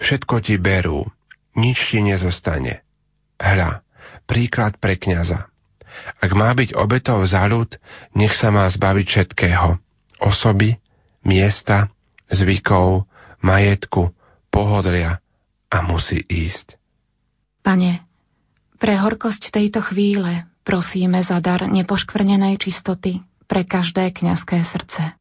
Všetko 0.00 0.40
ti 0.40 0.56
berú, 0.56 1.04
nič 1.52 1.92
ti 1.92 2.00
nezostane. 2.00 2.80
Hľa, 3.36 3.83
príklad 4.24 4.76
pre 4.80 4.96
kniaza. 4.98 5.48
Ak 6.18 6.30
má 6.34 6.50
byť 6.52 6.74
obetou 6.74 7.22
za 7.24 7.46
ľud, 7.46 7.78
nech 8.18 8.34
sa 8.34 8.50
má 8.50 8.66
zbaviť 8.66 9.06
všetkého. 9.06 9.78
Osoby, 10.20 10.76
miesta, 11.22 11.92
zvykov, 12.28 13.06
majetku, 13.44 14.10
pohodlia 14.50 15.22
a 15.70 15.76
musí 15.86 16.22
ísť. 16.24 16.76
Pane, 17.64 18.04
pre 18.76 19.00
horkosť 19.00 19.54
tejto 19.54 19.80
chvíle 19.80 20.44
prosíme 20.66 21.22
za 21.24 21.40
dar 21.40 21.64
nepoškvrnenej 21.64 22.60
čistoty 22.60 23.24
pre 23.48 23.64
každé 23.64 24.12
kňazské 24.12 24.64
srdce. 24.64 25.16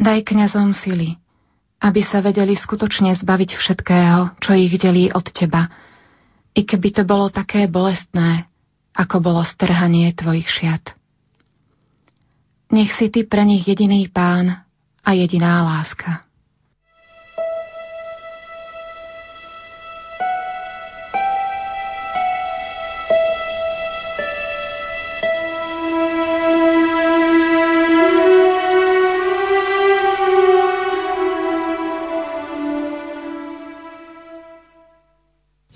Daj 0.00 0.24
kňazom 0.24 0.72
sily, 0.72 1.20
aby 1.80 2.00
sa 2.04 2.20
vedeli 2.20 2.56
skutočne 2.56 3.16
zbaviť 3.16 3.50
všetkého, 3.56 4.36
čo 4.40 4.50
ich 4.56 4.72
delí 4.76 5.12
od 5.12 5.24
Teba, 5.32 5.68
i 6.54 6.60
keby 6.66 6.88
to 6.90 7.02
bolo 7.06 7.30
také 7.30 7.70
bolestné, 7.70 8.46
ako 8.94 9.22
bolo 9.22 9.42
strhanie 9.46 10.10
Tvojich 10.14 10.48
šiat. 10.50 10.84
Nech 12.70 12.94
si 12.94 13.10
Ty 13.10 13.26
pre 13.26 13.42
nich 13.42 13.66
jediný 13.66 14.06
pán 14.10 14.62
a 15.02 15.10
jediná 15.14 15.62
láska. 15.66 16.29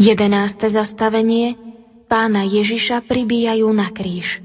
Jedenáste 0.05 0.69
zastavenie 0.69 1.57
Pána 2.12 2.45
Ježiša 2.45 3.09
pribíjajú 3.09 3.64
na 3.73 3.88
kríž. 3.88 4.37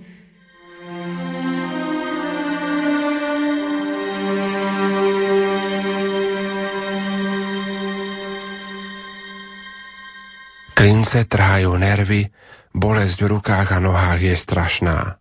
Klince 10.79 11.27
trhajú 11.27 11.75
nervy, 11.75 12.31
bolesť 12.71 13.19
v 13.19 13.27
rukách 13.35 13.75
a 13.75 13.83
nohách 13.83 14.31
je 14.31 14.35
strašná. 14.39 15.19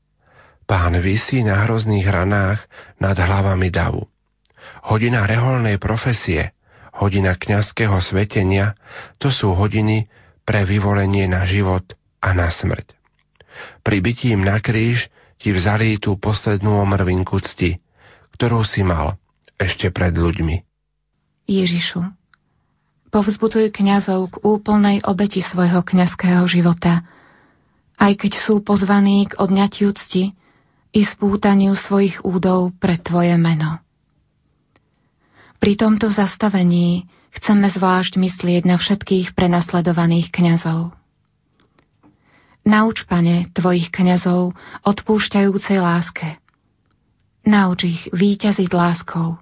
Pán 0.71 0.95
vysí 1.03 1.43
na 1.43 1.67
hrozných 1.67 2.07
ranách 2.07 2.63
nad 3.03 3.19
hlavami 3.19 3.75
davu. 3.75 4.07
Hodina 4.87 5.27
reholnej 5.27 5.83
profesie, 5.83 6.55
hodina 6.95 7.35
kňazského 7.35 7.99
svetenia, 7.99 8.79
to 9.19 9.35
sú 9.35 9.51
hodiny, 9.59 10.07
pre 10.49 10.65
vyvolenie 10.65 11.29
na 11.29 11.45
život 11.45 11.85
a 12.25 12.33
na 12.33 12.49
smrť. 12.49 12.97
Pri 13.85 14.01
bytím 14.01 14.49
na 14.49 14.57
kríž 14.65 15.13
ti 15.37 15.53
vzali 15.53 16.01
tú 16.01 16.17
poslednú 16.17 16.81
omrvinku 16.81 17.37
cti, 17.45 17.77
ktorú 18.33 18.65
si 18.65 18.81
mal 18.81 19.21
ešte 19.61 19.93
pred 19.93 20.17
ľuďmi. 20.17 20.65
Ježišu, 21.45 22.01
povzbudzuj 23.13 23.77
kňazov 23.77 24.33
k 24.33 24.37
úplnej 24.41 25.05
obeti 25.05 25.45
svojho 25.45 25.85
kňazského 25.85 26.49
života, 26.49 27.05
aj 28.01 28.17
keď 28.17 28.33
sú 28.41 28.65
pozvaní 28.65 29.29
k 29.29 29.37
odňatiu 29.37 29.93
cti 29.93 30.33
i 30.97 31.01
spútaniu 31.05 31.77
svojich 31.77 32.25
údov 32.25 32.73
pre 32.81 32.97
Tvoje 32.97 33.37
meno. 33.37 33.85
Pri 35.69 35.77
tomto 35.77 36.09
zastavení 36.09 37.05
chceme 37.29 37.69
zvlášť 37.69 38.17
myslieť 38.17 38.65
na 38.65 38.81
všetkých 38.81 39.37
prenasledovaných 39.37 40.33
kňazov. 40.33 40.97
Nauč, 42.65 43.05
pane, 43.05 43.53
tvojich 43.53 43.93
kňazov 43.93 44.57
odpúšťajúcej 44.89 45.77
láske. 45.77 46.41
Nauč 47.45 47.85
ich 47.85 48.01
výťaziť 48.17 48.71
láskou, 48.73 49.37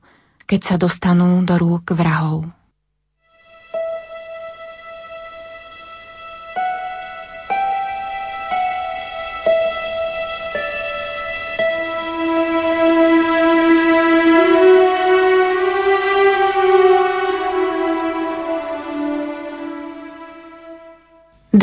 keď 0.51 0.61
sa 0.67 0.75
dostanú 0.75 1.47
do 1.47 1.55
rúk 1.63 1.95
vrahov. 1.95 2.51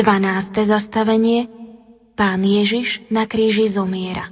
12. 0.03 0.67
zastavenie 0.67 1.47
Pán 2.19 2.43
Ježiš 2.43 3.07
na 3.07 3.23
kríži 3.23 3.71
zomiera. 3.71 4.27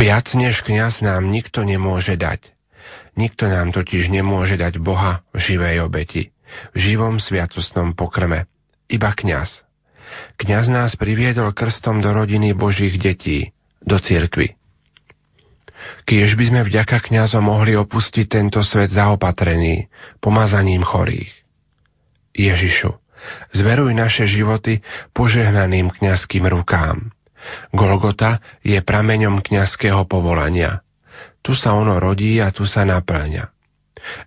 Viac 0.00 0.32
než 0.32 0.64
kňaz 0.64 1.04
nám 1.04 1.28
nikto 1.28 1.68
nemôže 1.68 2.16
dať. 2.16 2.56
Nikto 3.20 3.52
nám 3.52 3.76
totiž 3.76 4.08
nemôže 4.08 4.56
dať 4.56 4.80
Boha 4.80 5.28
v 5.36 5.44
živej 5.44 5.84
obeti, 5.84 6.32
v 6.72 6.76
živom 6.80 7.20
sviatostnom 7.20 7.92
pokrme. 7.92 8.48
Iba 8.88 9.12
kňaz. 9.12 9.60
Kňaz 10.40 10.72
nás 10.72 10.96
priviedol 10.96 11.52
krstom 11.52 12.00
do 12.00 12.16
rodiny 12.16 12.56
Božích 12.56 12.96
detí, 12.96 13.52
do 13.86 13.96
cirkvy. 14.02 14.58
Kiež 16.06 16.34
by 16.34 16.44
sme 16.50 16.60
vďaka 16.66 16.98
kňazom 17.02 17.46
mohli 17.46 17.78
opustiť 17.78 18.26
tento 18.26 18.60
svet 18.66 18.90
zaopatrený, 18.90 19.86
pomazaním 20.18 20.82
chorých. 20.82 21.30
Ježišu, 22.34 22.90
zveruj 23.54 23.94
naše 23.94 24.26
životy 24.26 24.82
požehnaným 25.14 25.94
kňazským 25.94 26.44
rukám. 26.46 27.14
Golgota 27.70 28.42
je 28.66 28.78
prameňom 28.82 29.40
kňazského 29.40 30.04
povolania. 30.10 30.82
Tu 31.40 31.54
sa 31.54 31.78
ono 31.78 32.02
rodí 32.02 32.42
a 32.42 32.50
tu 32.50 32.66
sa 32.66 32.82
naplňa. 32.82 33.54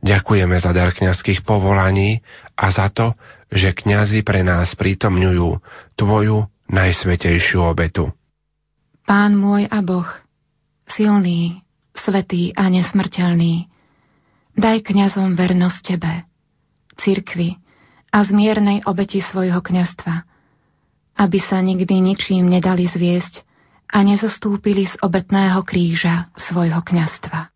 Ďakujeme 0.04 0.56
za 0.60 0.72
dar 0.76 0.91
kňazských 0.91 1.43
povolaní 1.43 2.19
a 2.56 2.72
za 2.72 2.91
to, 2.91 3.15
že 3.52 3.76
kňazi 3.76 4.24
pre 4.24 4.43
nás 4.43 4.76
prítomňujú 4.76 5.60
Tvoju 5.95 6.48
najsvetejšiu 6.69 7.60
obetu. 7.63 8.12
Pán 9.10 9.34
môj 9.34 9.65
a 9.74 9.82
Boh, 9.82 10.06
silný, 10.86 11.65
svetý 11.98 12.54
a 12.54 12.69
nesmrteľný, 12.69 13.65
daj 14.54 14.86
kňazom 14.86 15.34
vernosť 15.34 15.82
Tebe, 15.82 16.30
cirkvi 16.93 17.58
a 18.13 18.22
zmiernej 18.22 18.86
obeti 18.86 19.17
svojho 19.17 19.65
kňastva, 19.65 20.13
aby 21.26 21.39
sa 21.41 21.58
nikdy 21.58 22.06
ničím 22.06 22.54
nedali 22.54 22.86
zviesť 22.86 23.41
a 23.89 24.06
nezostúpili 24.06 24.86
z 24.86 24.93
obetného 25.02 25.65
kríža 25.65 26.30
svojho 26.38 26.86
kňastva. 26.86 27.50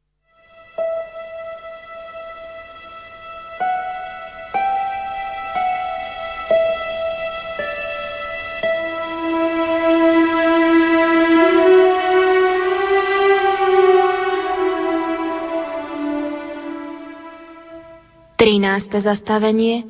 13. 18.74 19.06
zastavenie 19.06 19.86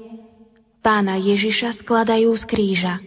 Pána 0.83 1.15
Ježiša 1.15 1.79
skladajú 1.79 2.35
z 2.35 2.43
kríža. 2.43 2.99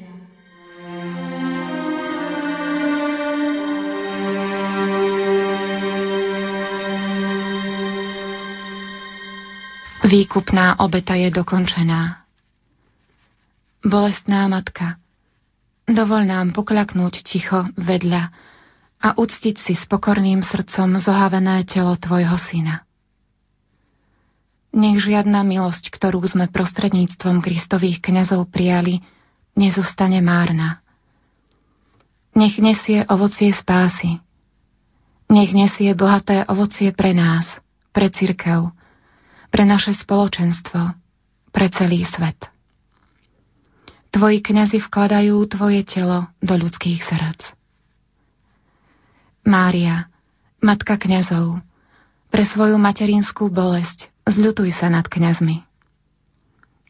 Výkupná 10.01 10.81
obeta 10.81 11.13
je 11.13 11.29
dokončená. 11.29 12.25
Bolestná 13.85 14.49
matka, 14.49 14.97
dovol 15.85 16.25
nám 16.25 16.57
pokľaknúť 16.57 17.21
ticho 17.21 17.69
vedľa 17.77 18.33
a 19.05 19.13
uctiť 19.13 19.61
si 19.61 19.77
s 19.77 19.85
pokorným 19.93 20.41
srdcom 20.41 20.97
zohavené 21.05 21.69
telo 21.69 22.01
Tvojho 22.01 22.41
syna. 22.49 22.86
Nech 24.77 25.01
žiadna 25.01 25.41
milosť, 25.41 25.89
ktorú 25.89 26.21
sme 26.29 26.53
prostredníctvom 26.53 27.41
Kristových 27.41 28.05
kňazov 28.05 28.53
prijali, 28.53 29.01
nezostane 29.57 30.21
márna. 30.21 30.85
Nech 32.37 32.61
nesie 32.61 33.01
ovocie 33.09 33.57
spásy. 33.57 34.21
Nech 35.33 35.57
nesie 35.57 35.97
bohaté 35.97 36.45
ovocie 36.45 36.93
pre 36.93 37.17
nás, 37.17 37.49
pre 37.89 38.13
cirkev, 38.13 38.69
pre 39.49 39.65
naše 39.65 39.97
spoločenstvo, 39.97 40.93
pre 41.57 41.73
celý 41.73 42.05
svet. 42.13 42.37
Tvoji 44.13 44.45
kňazi 44.45 44.85
vkladajú 44.85 45.41
tvoje 45.57 45.89
telo 45.89 46.29
do 46.45 46.53
ľudských 46.53 47.01
srdc. 47.01 47.57
Mária, 49.49 50.13
matka 50.61 51.01
kňazov, 51.01 51.65
pre 52.29 52.45
svoju 52.45 52.77
materinskú 52.77 53.49
bolesť 53.49 54.13
zľutuj 54.27 54.75
sa 54.75 54.91
nad 54.91 55.07
kňazmi. 55.07 55.63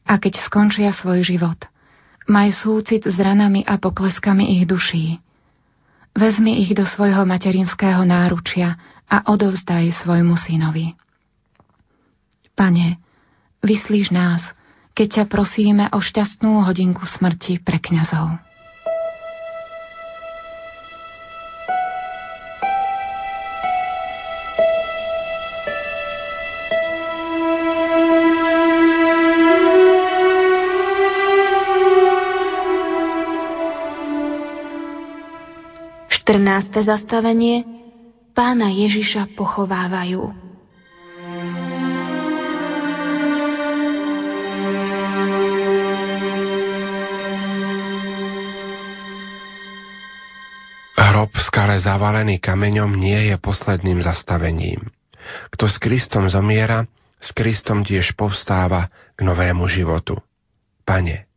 A 0.06 0.16
keď 0.16 0.40
skončia 0.48 0.90
svoj 0.90 1.22
život, 1.22 1.58
maj 2.26 2.54
súcit 2.56 3.04
s 3.04 3.16
ranami 3.18 3.62
a 3.62 3.76
pokleskami 3.76 4.58
ich 4.58 4.64
duší. 4.64 5.20
Vezmi 6.16 6.64
ich 6.64 6.72
do 6.72 6.88
svojho 6.88 7.28
materinského 7.28 8.00
náručia 8.08 8.80
a 9.06 9.28
odovzdaj 9.28 10.02
svojmu 10.02 10.34
synovi. 10.40 10.96
Pane, 12.56 12.96
vyslíš 13.60 14.10
nás, 14.16 14.40
keď 14.96 15.08
ťa 15.12 15.24
prosíme 15.28 15.84
o 15.92 16.00
šťastnú 16.00 16.64
hodinku 16.64 17.04
smrti 17.04 17.60
pre 17.60 17.76
kňazov. 17.76 18.45
14. 36.26 36.82
zastavenie 36.82 37.62
Pána 38.34 38.66
Ježiša 38.66 39.38
pochovávajú. 39.38 40.26
Hrob 50.98 51.30
v 51.30 51.42
skale 51.46 51.78
zavalený 51.78 52.42
kameňom 52.42 52.90
nie 52.98 53.30
je 53.30 53.38
posledným 53.38 54.02
zastavením. 54.02 54.82
Kto 55.54 55.70
s 55.70 55.78
Kristom 55.78 56.26
zomiera, 56.26 56.90
s 57.22 57.30
Kristom 57.30 57.86
tiež 57.86 58.18
povstáva 58.18 58.90
k 59.14 59.22
novému 59.22 59.70
životu. 59.70 60.18
Pane, 60.82 61.30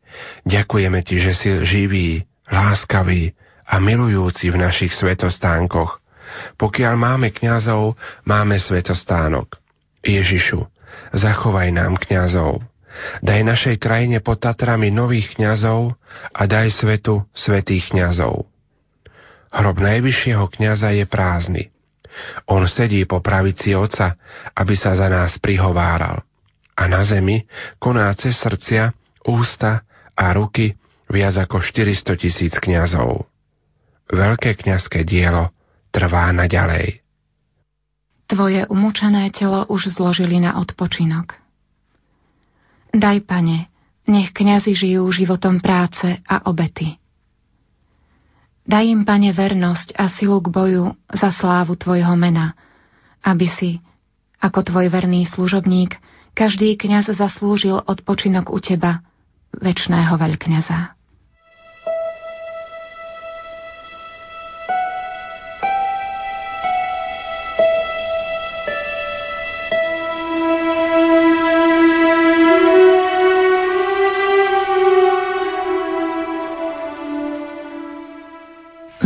ďakujeme 0.49 1.05
Ti, 1.05 1.21
že 1.21 1.37
si 1.37 1.49
živý, 1.61 2.25
láskavý, 2.49 3.37
a 3.69 3.77
milujúci 3.77 4.49
v 4.49 4.57
našich 4.57 4.89
svetostánkoch. 4.97 6.01
Pokiaľ 6.57 6.93
máme 6.97 7.29
kňazov, 7.29 7.93
máme 8.25 8.57
svetostánok. 8.57 9.61
Ježišu, 10.01 10.65
zachovaj 11.13 11.69
nám 11.69 12.01
kňazov. 12.01 12.65
Daj 13.21 13.45
našej 13.45 13.75
krajine 13.77 14.17
pod 14.25 14.41
Tatrami 14.41 14.89
nových 14.89 15.37
kňazov 15.37 15.93
a 16.33 16.41
daj 16.49 16.73
svetu 16.73 17.21
svetých 17.37 17.93
kňazov. 17.93 18.49
Hrob 19.53 19.77
najvyššieho 19.77 20.45
kňaza 20.49 20.89
je 20.97 21.05
prázdny. 21.05 21.63
On 22.49 22.65
sedí 22.65 23.05
po 23.05 23.21
pravici 23.21 23.77
oca, 23.77 24.17
aby 24.57 24.73
sa 24.73 24.97
za 24.97 25.07
nás 25.07 25.37
prihováral. 25.37 26.25
A 26.73 26.89
na 26.89 27.05
zemi 27.05 27.45
koná 27.77 28.09
cez 28.17 28.33
srdcia, 28.41 28.97
ústa 29.29 29.85
a 30.17 30.33
ruky 30.33 30.73
viac 31.05 31.37
ako 31.37 31.61
400 31.61 32.17
tisíc 32.17 32.53
kňazov 32.57 33.28
veľké 34.09 34.57
kňazské 34.59 35.05
dielo 35.05 35.53
trvá 35.93 36.29
naďalej. 36.33 37.01
Tvoje 38.29 38.61
umúčané 38.69 39.33
telo 39.33 39.65
už 39.65 39.89
zložili 39.97 40.37
na 40.37 40.61
odpočinok. 40.61 41.33
Daj, 42.93 43.25
pane, 43.25 43.69
nech 44.05 44.33
kňazi 44.33 44.77
žijú 44.77 45.09
životom 45.09 45.57
práce 45.57 46.21
a 46.25 46.45
obety. 46.45 46.97
Daj 48.69 48.85
im, 48.85 49.01
pane, 49.01 49.33
vernosť 49.33 49.97
a 49.97 50.13
silu 50.13 50.37
k 50.45 50.53
boju 50.53 50.93
za 51.09 51.33
slávu 51.33 51.73
Tvojho 51.73 52.13
mena, 52.13 52.53
aby 53.25 53.49
si, 53.49 53.81
ako 54.37 54.61
Tvoj 54.61 54.93
verný 54.93 55.25
služobník, 55.25 55.97
každý 56.37 56.77
kňaz 56.77 57.09
zaslúžil 57.17 57.81
odpočinok 57.81 58.53
u 58.53 58.61
Teba, 58.61 59.01
väčšného 59.57 60.13
veľkňaza. 60.13 60.98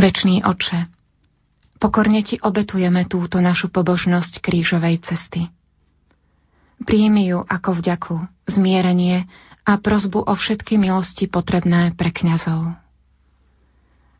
Večný 0.04 0.44
oče, 0.44 0.84
pokorne 1.80 2.20
ti 2.20 2.36
obetujeme 2.36 3.08
túto 3.08 3.40
našu 3.40 3.72
pobožnosť 3.72 4.36
krížovej 4.44 5.00
cesty. 5.00 5.48
Príjmi 6.84 7.32
ju 7.32 7.40
ako 7.40 7.80
vďaku, 7.80 8.16
zmierenie 8.44 9.24
a 9.64 9.80
prozbu 9.80 10.28
o 10.28 10.34
všetky 10.36 10.76
milosti 10.76 11.24
potrebné 11.24 11.96
pre 11.96 12.12
kňazov. 12.12 12.76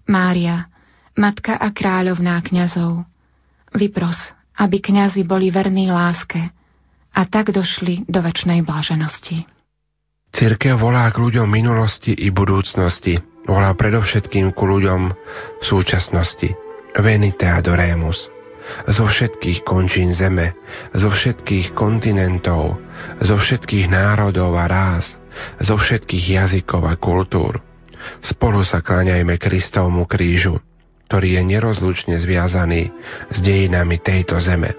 Mária, 0.08 0.72
matka 1.20 1.52
a 1.52 1.68
kráľovná 1.68 2.40
kňazov, 2.40 3.04
vypros, 3.76 4.16
aby 4.56 4.80
kňazi 4.80 5.20
boli 5.28 5.52
verní 5.52 5.92
láske 5.92 6.48
a 7.12 7.20
tak 7.28 7.52
došli 7.52 8.08
do 8.08 8.24
väčšnej 8.24 8.64
bláženosti. 8.64 9.44
Cirkev 10.34 10.82
volá 10.82 11.06
k 11.14 11.22
ľuďom 11.22 11.46
minulosti 11.46 12.10
i 12.10 12.34
budúcnosti, 12.34 13.14
volá 13.46 13.70
predovšetkým 13.78 14.50
ku 14.50 14.66
ľuďom 14.66 15.00
v 15.62 15.62
súčasnosti. 15.62 16.50
Venite 16.98 17.46
adoremus. 17.46 18.34
Zo 18.90 19.06
všetkých 19.06 19.62
končín 19.62 20.10
zeme, 20.10 20.58
zo 20.90 21.14
všetkých 21.14 21.78
kontinentov, 21.78 22.82
zo 23.22 23.36
všetkých 23.38 23.86
národov 23.86 24.58
a 24.58 24.66
rás, 24.66 25.06
zo 25.62 25.78
všetkých 25.78 26.34
jazykov 26.34 26.82
a 26.82 26.98
kultúr. 26.98 27.62
Spolu 28.18 28.66
sa 28.66 28.82
kláňajme 28.82 29.38
Kristovmu 29.38 30.10
krížu, 30.10 30.58
ktorý 31.06 31.38
je 31.38 31.42
nerozlučne 31.46 32.18
zviazaný 32.18 32.90
s 33.30 33.38
dejinami 33.38 34.02
tejto 34.02 34.42
zeme. 34.42 34.74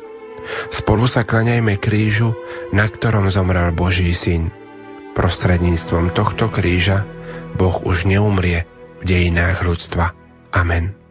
Spolu 0.76 1.08
sa 1.08 1.24
klaňajme 1.24 1.80
krížu, 1.80 2.36
na 2.76 2.92
ktorom 2.92 3.32
zomrel 3.32 3.72
Boží 3.72 4.12
syn. 4.12 4.65
Prostredníctvom 5.16 6.12
tohto 6.12 6.52
kríža 6.52 7.08
Boh 7.56 7.80
už 7.88 8.04
neumrie 8.04 8.68
v 9.00 9.04
dejinách 9.08 9.64
ľudstva. 9.64 10.12
Amen. 10.52 11.05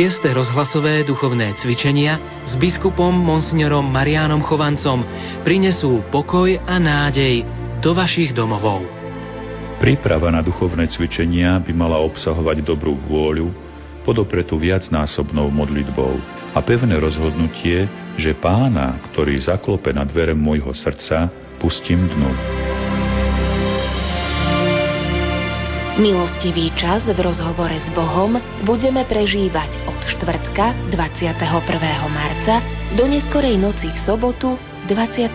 Šieste 0.00 0.32
rozhlasové 0.32 1.04
duchovné 1.04 1.60
cvičenia 1.60 2.16
s 2.48 2.56
biskupom 2.56 3.12
monsignorom 3.12 3.84
Mariánom 3.84 4.40
Chovancom 4.40 5.04
prinesú 5.44 6.00
pokoj 6.08 6.56
a 6.56 6.80
nádej 6.80 7.44
do 7.84 7.92
vašich 7.92 8.32
domovov. 8.32 8.80
Príprava 9.76 10.32
na 10.32 10.40
duchovné 10.40 10.88
cvičenia 10.88 11.60
by 11.60 11.76
mala 11.76 12.00
obsahovať 12.00 12.64
dobrú 12.64 12.96
vôľu, 13.12 13.52
podopretú 14.00 14.56
viacnásobnou 14.56 15.52
modlitbou 15.52 16.16
a 16.56 16.58
pevné 16.64 16.96
rozhodnutie, 16.96 17.84
že 18.16 18.32
pána, 18.40 19.04
ktorý 19.12 19.36
zaklope 19.36 19.92
na 19.92 20.08
dvere 20.08 20.32
môjho 20.32 20.72
srdca, 20.72 21.28
pustím 21.60 22.08
dnu. 22.08 22.59
Milostivý 25.98 26.70
čas 26.78 27.02
v 27.02 27.18
rozhovore 27.18 27.74
s 27.74 27.90
Bohom 27.90 28.38
budeme 28.62 29.02
prežívať 29.02 29.90
od 29.90 29.98
štvrtka 30.14 30.94
21. 30.94 31.34
marca 32.14 32.62
do 32.94 33.10
neskorej 33.10 33.58
noci 33.58 33.90
v 33.90 33.98
sobotu 33.98 34.54
23. 34.86 35.34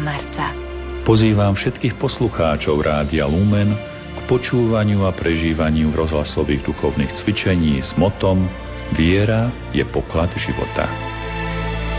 marca. 0.00 0.56
Pozývam 1.04 1.52
všetkých 1.52 2.00
poslucháčov 2.00 2.80
Rádia 2.80 3.28
Lumen 3.28 3.76
k 4.16 4.20
počúvaniu 4.24 5.04
a 5.04 5.12
prežívaniu 5.12 5.92
rozhlasových 5.92 6.64
duchovných 6.64 7.12
cvičení 7.20 7.84
s 7.84 7.92
motom 8.00 8.48
Viera 8.96 9.52
je 9.76 9.84
poklad 9.84 10.32
života. 10.40 10.88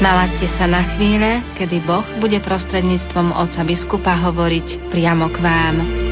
Nalaďte 0.02 0.50
sa 0.58 0.66
na 0.66 0.98
chvíle, 0.98 1.46
kedy 1.54 1.86
Boh 1.86 2.08
bude 2.18 2.42
prostredníctvom 2.42 3.30
oca 3.30 3.62
biskupa 3.62 4.18
hovoriť 4.26 4.90
priamo 4.90 5.30
k 5.30 5.38
vám. 5.38 6.09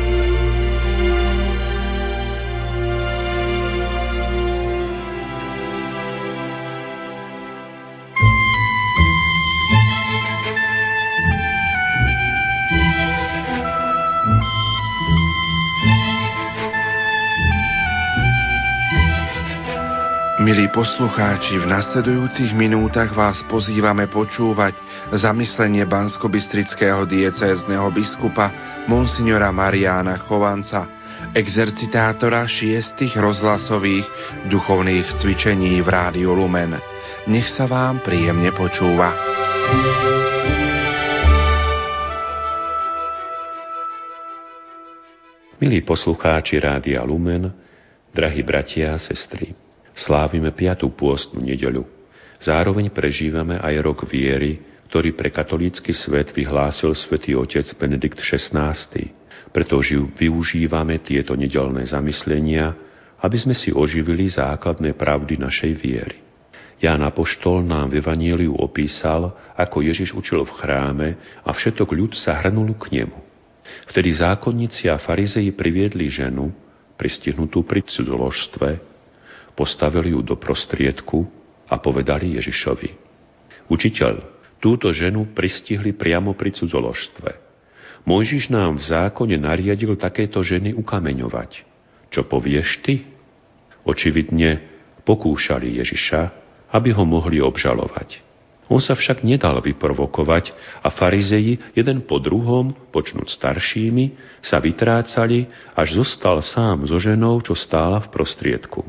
Poslucháči, 20.77 21.57
v 21.57 21.65
nasledujúcich 21.73 22.53
minútach 22.53 23.09
vás 23.17 23.41
pozývame 23.49 24.05
počúvať 24.13 24.77
zamyslenie 25.09 25.89
banskobistrického 25.89 27.01
diecézneho 27.09 27.89
biskupa 27.89 28.53
Monsignora 28.85 29.49
Mariána 29.49 30.21
Chovanca, 30.29 30.85
exercitátora 31.33 32.45
šiestich 32.45 33.17
rozhlasových 33.17 34.05
duchovných 34.53 35.17
cvičení 35.17 35.81
v 35.81 35.89
Rádiu 35.89 36.37
Lumen. 36.37 36.77
Nech 37.25 37.49
sa 37.57 37.65
vám 37.65 38.05
príjemne 38.05 38.53
počúva. 38.53 39.17
Milí 45.57 45.81
poslucháči 45.81 46.61
Rádia 46.61 47.01
Lumen, 47.01 47.49
drahí 48.13 48.45
bratia 48.45 48.93
a 48.93 49.01
sestry, 49.01 49.66
slávime 49.97 50.53
5. 50.53 50.85
pôstnu 50.93 51.41
nedeľu. 51.41 51.83
Zároveň 52.37 52.93
prežívame 52.93 53.57
aj 53.57 53.75
rok 53.81 54.05
viery, 54.05 54.61
ktorý 54.87 55.17
pre 55.17 55.33
katolícky 55.33 55.91
svet 55.91 56.31
vyhlásil 56.31 56.93
svätý 56.93 57.33
otec 57.33 57.65
Benedikt 57.75 58.21
XVI. 58.21 58.77
Preto 59.49 59.81
využívame 60.15 61.01
tieto 61.01 61.33
nedelné 61.33 61.83
zamyslenia, 61.89 62.77
aby 63.17 63.37
sme 63.41 63.57
si 63.57 63.73
oživili 63.73 64.29
základné 64.29 64.93
pravdy 64.93 65.41
našej 65.41 65.73
viery. 65.73 66.17
Ján 66.77 67.01
Apoštol 67.01 67.65
nám 67.65 67.89
v 67.89 68.05
Evaníliu 68.05 68.53
opísal, 68.53 69.33
ako 69.57 69.81
Ježiš 69.81 70.13
učil 70.13 70.45
v 70.45 70.55
chráme 70.61 71.07
a 71.41 71.49
všetok 71.49 71.89
ľud 71.89 72.13
sa 72.13 72.37
hrnul 72.37 72.77
k 72.77 73.01
nemu. 73.01 73.17
Vtedy 73.89 74.13
zákonníci 74.13 74.85
a 74.85 75.01
farizeji 75.01 75.57
priviedli 75.57 76.05
ženu, 76.05 76.53
pristihnutú 76.93 77.65
pri 77.65 77.81
cudzoložstve, 77.81 78.96
postavili 79.57 80.13
ju 80.13 80.21
do 80.21 80.37
prostriedku 80.37 81.25
a 81.65 81.81
povedali 81.81 82.37
Ježišovi. 82.37 82.89
Učiteľ, 83.67 84.13
túto 84.61 84.93
ženu 84.93 85.33
pristihli 85.33 85.97
priamo 85.97 86.37
pri 86.37 86.53
cudzoložstve. 86.53 87.49
Mojžiš 88.07 88.53
nám 88.53 88.79
v 88.79 88.87
zákone 88.87 89.35
nariadil 89.35 89.97
takéto 89.99 90.39
ženy 90.45 90.71
ukameňovať. 90.77 91.65
Čo 92.13 92.23
povieš 92.23 92.85
ty? 92.85 93.03
Očividne 93.83 94.63
pokúšali 95.03 95.81
Ježiša, 95.83 96.21
aby 96.71 96.95
ho 96.95 97.03
mohli 97.03 97.43
obžalovať. 97.43 98.23
On 98.67 98.83
sa 98.83 98.99
však 98.99 99.23
nedal 99.23 99.63
vyprovokovať 99.63 100.51
a 100.83 100.91
farizeji 100.91 101.59
jeden 101.71 102.03
po 102.03 102.19
druhom, 102.19 102.75
počnúť 102.91 103.31
staršími, 103.31 104.05
sa 104.43 104.59
vytrácali, 104.59 105.47
až 105.71 106.03
zostal 106.03 106.43
sám 106.43 106.83
so 106.83 106.99
ženou, 106.99 107.39
čo 107.39 107.55
stála 107.55 108.03
v 108.03 108.11
prostriedku. 108.11 108.83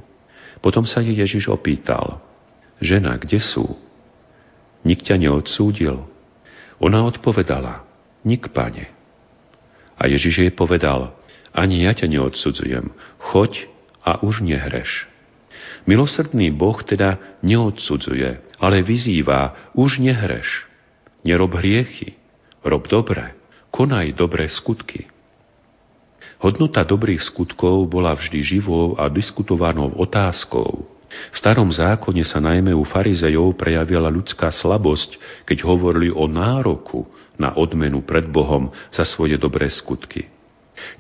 Potom 0.59 0.85
sa 0.85 1.03
jej 1.03 1.15
Ježiš 1.15 1.51
opýtal, 1.51 2.19
žena, 2.83 3.15
kde 3.19 3.39
sú? 3.39 3.79
Nik 4.83 5.03
ťa 5.03 5.19
neodsúdil. 5.19 6.07
Ona 6.79 7.03
odpovedala, 7.07 7.83
nik, 8.23 8.51
pane. 8.55 8.91
A 9.99 10.07
Ježiš 10.07 10.47
jej 10.47 10.53
povedal, 10.55 11.15
ani 11.51 11.83
ja 11.83 11.95
ťa 11.95 12.07
neodsudzujem, 12.07 12.95
choď 13.19 13.67
a 14.07 14.23
už 14.23 14.47
nehreš. 14.47 15.11
Milosrdný 15.89 16.55
Boh 16.55 16.79
teda 16.85 17.19
neodsudzuje, 17.43 18.59
ale 18.63 18.77
vyzýva, 18.85 19.73
už 19.75 19.99
nehreš. 19.99 20.69
Nerob 21.27 21.59
hriechy, 21.59 22.15
rob 22.63 22.87
dobre, 22.87 23.35
konaj 23.75 24.15
dobré 24.15 24.47
skutky. 24.47 25.11
Hodnota 26.39 26.87
dobrých 26.87 27.19
skutkov 27.19 27.91
bola 27.91 28.15
vždy 28.15 28.39
živou 28.47 28.95
a 28.95 29.11
diskutovanou 29.11 29.91
otázkou. 29.99 30.87
V 31.09 31.37
starom 31.37 31.67
zákone 31.73 32.23
sa 32.23 32.39
najmä 32.39 32.71
u 32.71 32.87
farizejov 32.87 33.59
prejavila 33.59 34.07
ľudská 34.07 34.53
slabosť, 34.55 35.19
keď 35.43 35.67
hovorili 35.67 36.15
o 36.15 36.31
nároku 36.31 37.11
na 37.35 37.59
odmenu 37.59 38.07
pred 38.07 38.29
Bohom 38.31 38.71
za 38.95 39.03
svoje 39.03 39.35
dobré 39.35 39.67
skutky. 39.67 40.31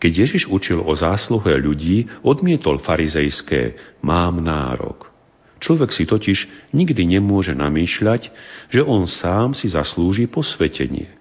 Keď 0.03 0.12
Ježiš 0.26 0.51
učil 0.51 0.82
o 0.82 0.91
zásluhe 0.99 1.55
ľudí, 1.55 2.11
odmietol 2.26 2.82
farizejské 2.82 3.78
mám 4.03 4.43
nárok. 4.43 5.07
Človek 5.62 5.91
si 5.95 6.03
totiž 6.07 6.70
nikdy 6.74 7.18
nemôže 7.18 7.55
namýšľať, 7.55 8.30
že 8.74 8.80
on 8.82 9.07
sám 9.07 9.55
si 9.55 9.70
zaslúži 9.70 10.26
posvetenie. 10.26 11.14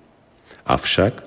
Avšak 0.66 1.22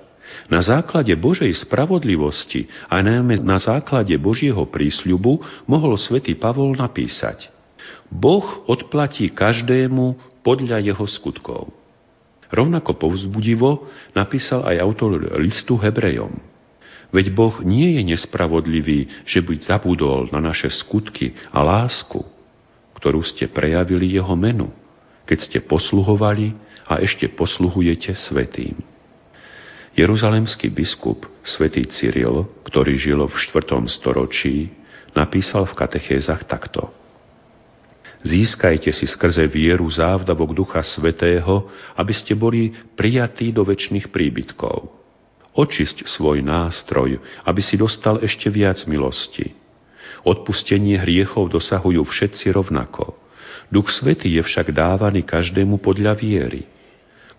na 0.48 0.60
základe 0.62 1.12
Božej 1.16 1.50
spravodlivosti 1.64 2.70
a 2.86 3.02
najmä 3.02 3.42
na 3.42 3.58
základe 3.58 4.14
Božieho 4.18 4.66
prísľubu 4.68 5.64
mohol 5.66 5.94
svätý 5.96 6.34
Pavol 6.38 6.74
napísať 6.74 7.60
Boh 8.10 8.66
odplatí 8.66 9.30
každému 9.30 10.18
podľa 10.42 10.82
jeho 10.82 11.06
skutkov. 11.06 11.70
Rovnako 12.50 12.98
povzbudivo 12.98 13.86
napísal 14.10 14.66
aj 14.66 14.82
autor 14.82 15.22
listu 15.38 15.78
Hebrejom. 15.78 16.34
Veď 17.14 17.30
Boh 17.30 17.62
nie 17.62 17.98
je 17.98 18.02
nespravodlivý, 18.14 19.26
že 19.26 19.38
by 19.42 19.62
zabudol 19.62 20.30
na 20.34 20.42
naše 20.42 20.70
skutky 20.70 21.34
a 21.54 21.62
lásku, 21.62 22.22
ktorú 22.98 23.22
ste 23.22 23.46
prejavili 23.46 24.18
jeho 24.18 24.34
menu, 24.34 24.70
keď 25.26 25.38
ste 25.38 25.58
posluhovali 25.62 26.54
a 26.86 26.98
ešte 26.98 27.30
posluhujete 27.30 28.14
svetým. 28.14 28.74
Jeruzalemský 29.98 30.70
biskup 30.70 31.26
svätý 31.42 31.82
Cyril, 31.90 32.46
ktorý 32.62 32.94
žil 32.94 33.20
v 33.26 33.34
4. 33.34 33.82
storočí, 33.90 34.70
napísal 35.18 35.66
v 35.66 35.74
katechézach 35.74 36.46
takto. 36.46 36.94
Získajte 38.20 38.92
si 38.92 39.08
skrze 39.08 39.48
vieru 39.48 39.88
závdavok 39.88 40.52
Ducha 40.52 40.84
Svetého, 40.84 41.66
aby 41.96 42.12
ste 42.12 42.36
boli 42.36 42.70
prijatí 42.94 43.50
do 43.50 43.64
väčšných 43.64 44.12
príbytkov. 44.12 44.92
Očisť 45.56 46.06
svoj 46.06 46.44
nástroj, 46.44 47.18
aby 47.42 47.60
si 47.64 47.74
dostal 47.80 48.22
ešte 48.22 48.46
viac 48.52 48.78
milosti. 48.86 49.56
Odpustenie 50.22 51.00
hriechov 51.00 51.50
dosahujú 51.50 52.04
všetci 52.06 52.54
rovnako. 52.54 53.16
Duch 53.72 53.90
Svetý 53.90 54.38
je 54.38 54.42
však 54.44 54.70
dávaný 54.70 55.26
každému 55.26 55.82
podľa 55.82 56.14
viery. 56.14 56.68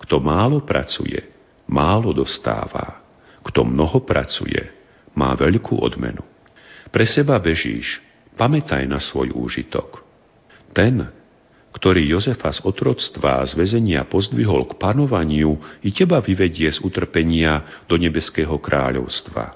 Kto 0.02 0.18
málo 0.20 0.66
pracuje, 0.66 1.41
málo 1.72 2.12
dostáva. 2.12 3.00
Kto 3.42 3.64
mnoho 3.66 4.04
pracuje, 4.04 4.60
má 5.16 5.34
veľkú 5.34 5.80
odmenu. 5.80 6.22
Pre 6.92 7.06
seba 7.08 7.40
bežíš, 7.40 8.04
pamätaj 8.36 8.84
na 8.86 9.00
svoj 9.00 9.32
úžitok. 9.32 10.04
Ten, 10.76 11.08
ktorý 11.72 12.04
Jozefa 12.04 12.52
z 12.52 12.68
otroctva 12.68 13.42
a 13.42 13.48
z 13.48 13.56
väzenia 13.56 14.04
pozdvihol 14.04 14.68
k 14.68 14.76
panovaniu, 14.76 15.56
i 15.82 15.90
teba 15.96 16.20
vyvedie 16.20 16.68
z 16.68 16.84
utrpenia 16.84 17.84
do 17.88 17.96
nebeského 17.96 18.60
kráľovstva. 18.60 19.56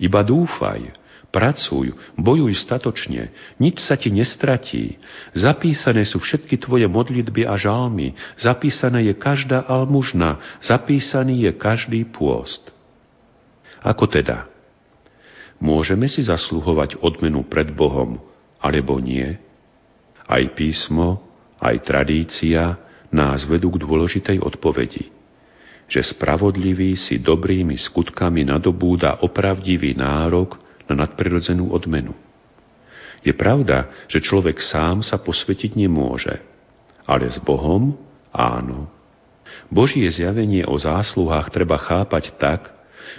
Iba 0.00 0.24
dúfaj, 0.24 1.01
Pracuj, 1.32 1.96
bojuj 2.20 2.52
statočne, 2.60 3.32
nič 3.56 3.80
sa 3.80 3.96
ti 3.96 4.12
nestratí. 4.12 5.00
Zapísané 5.32 6.04
sú 6.04 6.20
všetky 6.20 6.60
tvoje 6.60 6.84
modlitby 6.84 7.48
a 7.48 7.56
žalmy, 7.56 8.12
zapísané 8.36 9.08
je 9.08 9.14
každá 9.16 9.64
almužna, 9.64 10.60
zapísaný 10.60 11.48
je 11.48 11.52
každý 11.56 12.04
pôst. 12.04 12.60
Ako 13.80 14.12
teda? 14.12 14.44
Môžeme 15.56 16.04
si 16.04 16.20
zasluhovať 16.20 17.00
odmenu 17.00 17.48
pred 17.48 17.72
Bohom, 17.72 18.20
alebo 18.60 19.00
nie? 19.00 19.32
Aj 20.28 20.44
písmo, 20.52 21.24
aj 21.64 21.80
tradícia 21.80 22.76
nás 23.08 23.48
vedú 23.48 23.72
k 23.72 23.80
dôležitej 23.80 24.36
odpovedi 24.36 25.22
že 25.92 26.00
spravodlivý 26.00 26.96
si 26.96 27.20
dobrými 27.20 27.76
skutkami 27.76 28.48
nadobúda 28.48 29.20
opravdivý 29.28 29.92
nárok 29.92 30.61
na 30.90 31.06
nadprirodzenú 31.06 31.70
odmenu. 31.70 32.14
Je 33.22 33.30
pravda, 33.30 34.06
že 34.10 34.18
človek 34.18 34.58
sám 34.58 35.06
sa 35.06 35.18
posvetiť 35.18 35.78
nemôže, 35.78 36.42
ale 37.06 37.30
s 37.30 37.38
Bohom 37.38 37.94
áno. 38.34 38.90
Božie 39.70 40.08
zjavenie 40.10 40.66
o 40.66 40.74
zásluhách 40.74 41.54
treba 41.54 41.78
chápať 41.78 42.34
tak, 42.40 42.72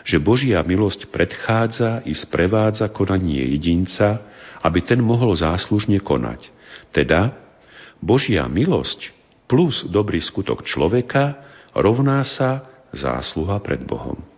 že 0.03 0.19
Božia 0.19 0.59
milosť 0.65 1.07
predchádza 1.07 2.03
i 2.03 2.11
sprevádza 2.11 2.89
konanie 2.91 3.55
jedinca, 3.55 4.25
aby 4.63 4.83
ten 4.83 4.99
mohol 4.99 5.35
záslužne 5.37 6.01
konať. 6.01 6.49
Teda 6.91 7.35
Božia 8.03 8.47
milosť 8.49 9.11
plus 9.47 9.85
dobrý 9.87 10.19
skutok 10.19 10.65
človeka 10.65 11.39
rovná 11.77 12.25
sa 12.25 12.67
zásluha 12.91 13.59
pred 13.61 13.83
Bohom. 13.83 14.32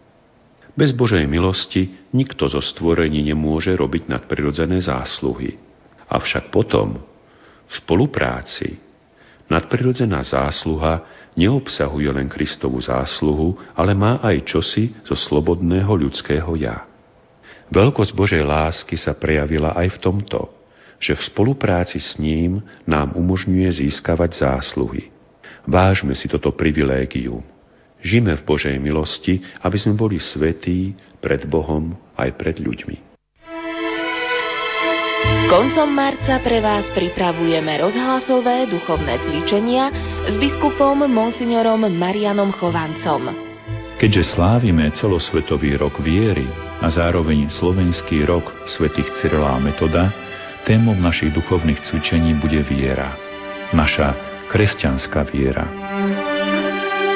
Bez 0.76 0.92
Božej 0.92 1.24
milosti 1.24 2.12
nikto 2.12 2.52
zo 2.52 2.60
stvorení 2.60 3.24
nemôže 3.24 3.72
robiť 3.72 4.12
nadprirodzené 4.12 4.84
zásluhy. 4.84 5.56
Avšak 6.12 6.52
potom, 6.52 7.00
v 7.66 7.72
spolupráci, 7.80 8.76
nadprirodzená 9.48 10.20
zásluha 10.20 11.00
neobsahuje 11.40 12.12
len 12.12 12.28
Kristovu 12.28 12.84
zásluhu, 12.84 13.56
ale 13.72 13.96
má 13.96 14.20
aj 14.20 14.52
čosi 14.52 14.92
zo 15.08 15.16
slobodného 15.16 15.96
ľudského 15.96 16.52
ja. 16.60 16.84
Veľkosť 17.72 18.12
Božej 18.12 18.44
lásky 18.44 19.00
sa 19.00 19.16
prejavila 19.16 19.74
aj 19.80 19.96
v 19.96 20.02
tomto, 20.04 20.52
že 21.00 21.16
v 21.16 21.24
spolupráci 21.24 22.04
s 22.04 22.20
ním 22.20 22.60
nám 22.84 23.16
umožňuje 23.16 23.80
získavať 23.80 24.44
zásluhy. 24.44 25.08
Vážme 25.64 26.14
si 26.20 26.28
toto 26.28 26.52
privilégium 26.52 27.55
Žime 28.06 28.38
v 28.38 28.44
Božej 28.46 28.78
milosti, 28.78 29.42
aby 29.66 29.82
sme 29.82 29.98
boli 29.98 30.22
svetí 30.22 30.94
pred 31.18 31.50
Bohom 31.50 31.98
aj 32.14 32.38
pred 32.38 32.62
ľuďmi. 32.62 33.18
Koncom 35.50 35.90
marca 35.90 36.38
pre 36.46 36.62
vás 36.62 36.86
pripravujeme 36.94 37.82
rozhlasové 37.82 38.70
duchovné 38.70 39.26
cvičenia 39.26 39.90
s 40.30 40.38
biskupom 40.38 41.02
monsignorom 41.10 41.90
Marianom 41.98 42.54
Chovancom. 42.54 43.34
Keďže 43.98 44.38
slávime 44.38 44.94
celosvetový 44.94 45.82
rok 45.82 45.98
viery 45.98 46.46
a 46.86 46.94
zároveň 46.94 47.50
slovenský 47.50 48.22
rok 48.30 48.54
svätých 48.70 49.10
Cyrila 49.18 49.58
a 49.58 49.60
Metoda, 49.62 50.14
témou 50.62 50.94
našich 50.94 51.34
duchovných 51.34 51.82
cvičení 51.82 52.38
bude 52.38 52.62
viera. 52.70 53.18
Naša 53.74 54.14
kresťanská 54.54 55.26
viera. 55.34 55.66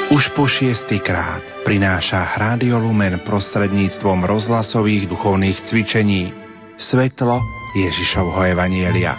Už 0.10 0.34
po 0.34 0.50
šiestýkrát 0.50 1.62
prináša 1.70 2.34
Rádio 2.34 2.82
Lumen 2.82 3.22
prostredníctvom 3.30 4.26
rozhlasových 4.26 5.06
duchovných 5.06 5.70
cvičení 5.70 6.34
svetlo 6.82 7.38
Ježišovho 7.78 8.42
Evanielia. 8.58 9.14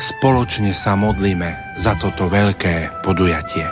Spoločne 0.00 0.72
sa 0.72 0.96
modlíme 0.96 1.76
za 1.84 2.00
toto 2.00 2.32
veľké 2.32 3.04
podujatie. 3.04 3.66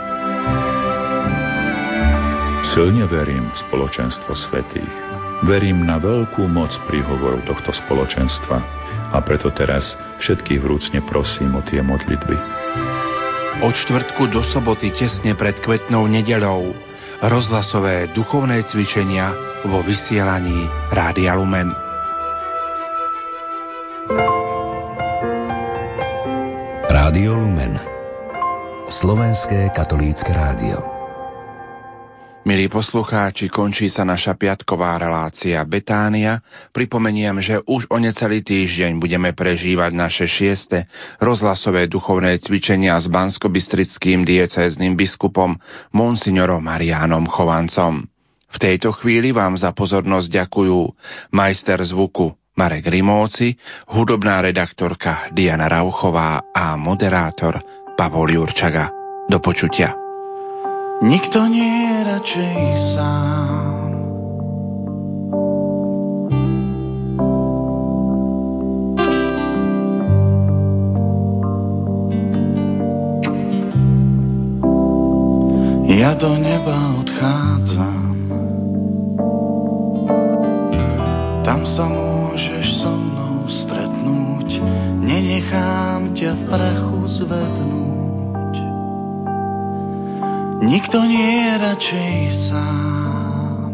Silne 2.77 3.09
verím 3.09 3.49
v 3.49 3.57
spoločenstvo 3.65 4.29
svetých. 4.37 4.93
Verím 5.49 5.81
na 5.81 5.97
veľkú 5.97 6.45
moc 6.45 6.69
príhovorov 6.85 7.41
tohto 7.49 7.73
spoločenstva 7.73 8.57
a 9.09 9.17
preto 9.25 9.49
teraz 9.49 9.97
všetkých 10.21 10.61
vrúcne 10.61 11.01
prosím 11.09 11.57
o 11.57 11.65
tie 11.65 11.81
modlitby 11.81 12.37
od 13.59 13.75
štvrtku 13.75 14.31
do 14.31 14.43
soboty 14.43 14.91
tesne 14.95 15.35
pred 15.35 15.59
kvetnou 15.59 16.07
nedelou. 16.07 16.71
Rozhlasové 17.19 18.07
duchovné 18.15 18.63
cvičenia 18.71 19.35
vo 19.67 19.83
vysielaní 19.83 20.67
Rádia 20.91 21.35
Lumen. 21.35 21.67
Rádio 26.87 27.35
Lumen. 27.35 27.75
Slovenské 28.89 29.69
katolícke 29.75 30.31
rádio 30.31 30.98
Milí 32.49 32.65
poslucháči, 32.65 33.45
končí 33.45 33.93
sa 33.93 34.01
naša 34.01 34.33
piatková 34.33 34.97
relácia 34.97 35.61
Betánia. 35.69 36.41
Pripomeniem, 36.73 37.45
že 37.45 37.61
už 37.61 37.85
o 37.93 38.01
necelý 38.01 38.41
týždeň 38.41 38.97
budeme 38.97 39.37
prežívať 39.37 39.93
naše 39.93 40.25
šieste 40.25 40.89
rozhlasové 41.21 41.85
duchovné 41.85 42.41
cvičenia 42.41 42.97
s 42.97 43.05
banskobistrickým 43.05 44.25
diecézným 44.25 44.97
biskupom 44.97 45.61
Monsignorom 45.93 46.65
Marianom 46.65 47.29
Chovancom. 47.29 48.09
V 48.49 48.57
tejto 48.57 48.97
chvíli 48.97 49.29
vám 49.29 49.53
za 49.53 49.69
pozornosť 49.69 50.33
ďakujú 50.33 50.77
majster 51.29 51.77
zvuku 51.85 52.33
Marek 52.57 52.89
Rimóci, 52.89 53.53
hudobná 53.93 54.41
redaktorka 54.41 55.29
Diana 55.37 55.69
Rauchová 55.69 56.49
a 56.49 56.73
moderátor 56.81 57.61
Pavol 57.93 58.33
Jurčaga. 58.33 58.89
Do 59.29 59.37
počutia. 59.37 60.08
Nikto 60.99 61.47
nie 61.47 61.63
je 61.63 61.95
radšej 62.11 62.59
sám. 62.91 63.91
Ja 75.87 76.19
do 76.19 76.35
neba 76.35 76.99
odchádzam, 76.99 78.15
tam 81.47 81.63
sa 81.63 81.87
môžeš 81.87 82.67
so 82.83 82.91
mnou 82.91 83.47
stretnúť, 83.47 84.49
nenechám 84.99 86.11
ťa 86.11 86.31
v 86.35 86.41
prachu 86.51 86.99
zvednúť. 87.23 87.98
Nikto 90.59 91.07
nie 91.07 91.29
je 91.39 91.51
radšej 91.57 92.19
sám. 92.51 93.73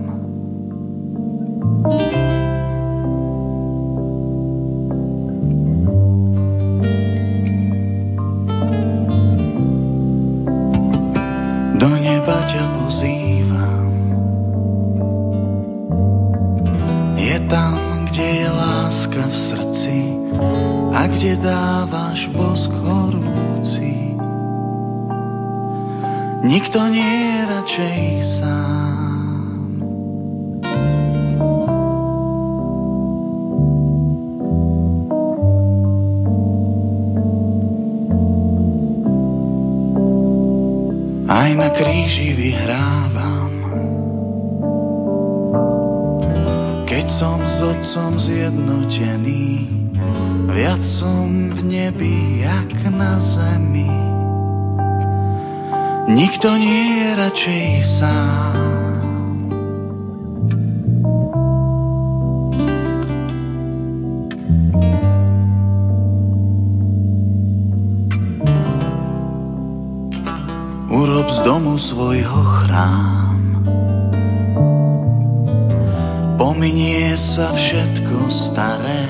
Do 1.85 2.34
Nikto 26.75 26.91
nie 26.91 27.07
je 27.07 27.39
radšej 27.47 27.99
sám. 28.35 29.63
Aj 41.31 41.49
na 41.55 41.69
kríži 41.79 42.35
vyhrávam. 42.35 43.55
Keď 46.91 47.05
som 47.15 47.39
s 47.39 47.57
otcom 47.63 48.19
zjednotený, 48.19 49.47
viac 50.51 50.83
som 50.99 51.55
v 51.55 51.59
nebi, 51.71 52.43
jak 52.43 52.67
na 52.91 53.15
zemi. 53.23 54.04
Nikto 56.05 56.53
nie 56.61 57.01
je 57.01 57.07
radšej 57.17 57.67
sám. 57.97 58.53
Urob 70.93 71.25
z 71.25 71.39
domu 71.41 71.81
svojho 71.81 72.41
chrám. 72.61 73.41
Po 76.37 76.53
Pominie 76.55 77.19
sa 77.35 77.51
všetko 77.51 78.17
staré, 78.47 79.09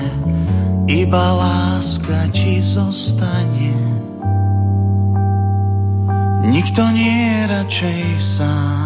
iba 0.90 1.24
láska 1.36 1.95
Nikto 6.66 6.90
nie 6.90 7.14
je 7.30 7.46
radšej 7.46 8.02
sám. 8.18 8.85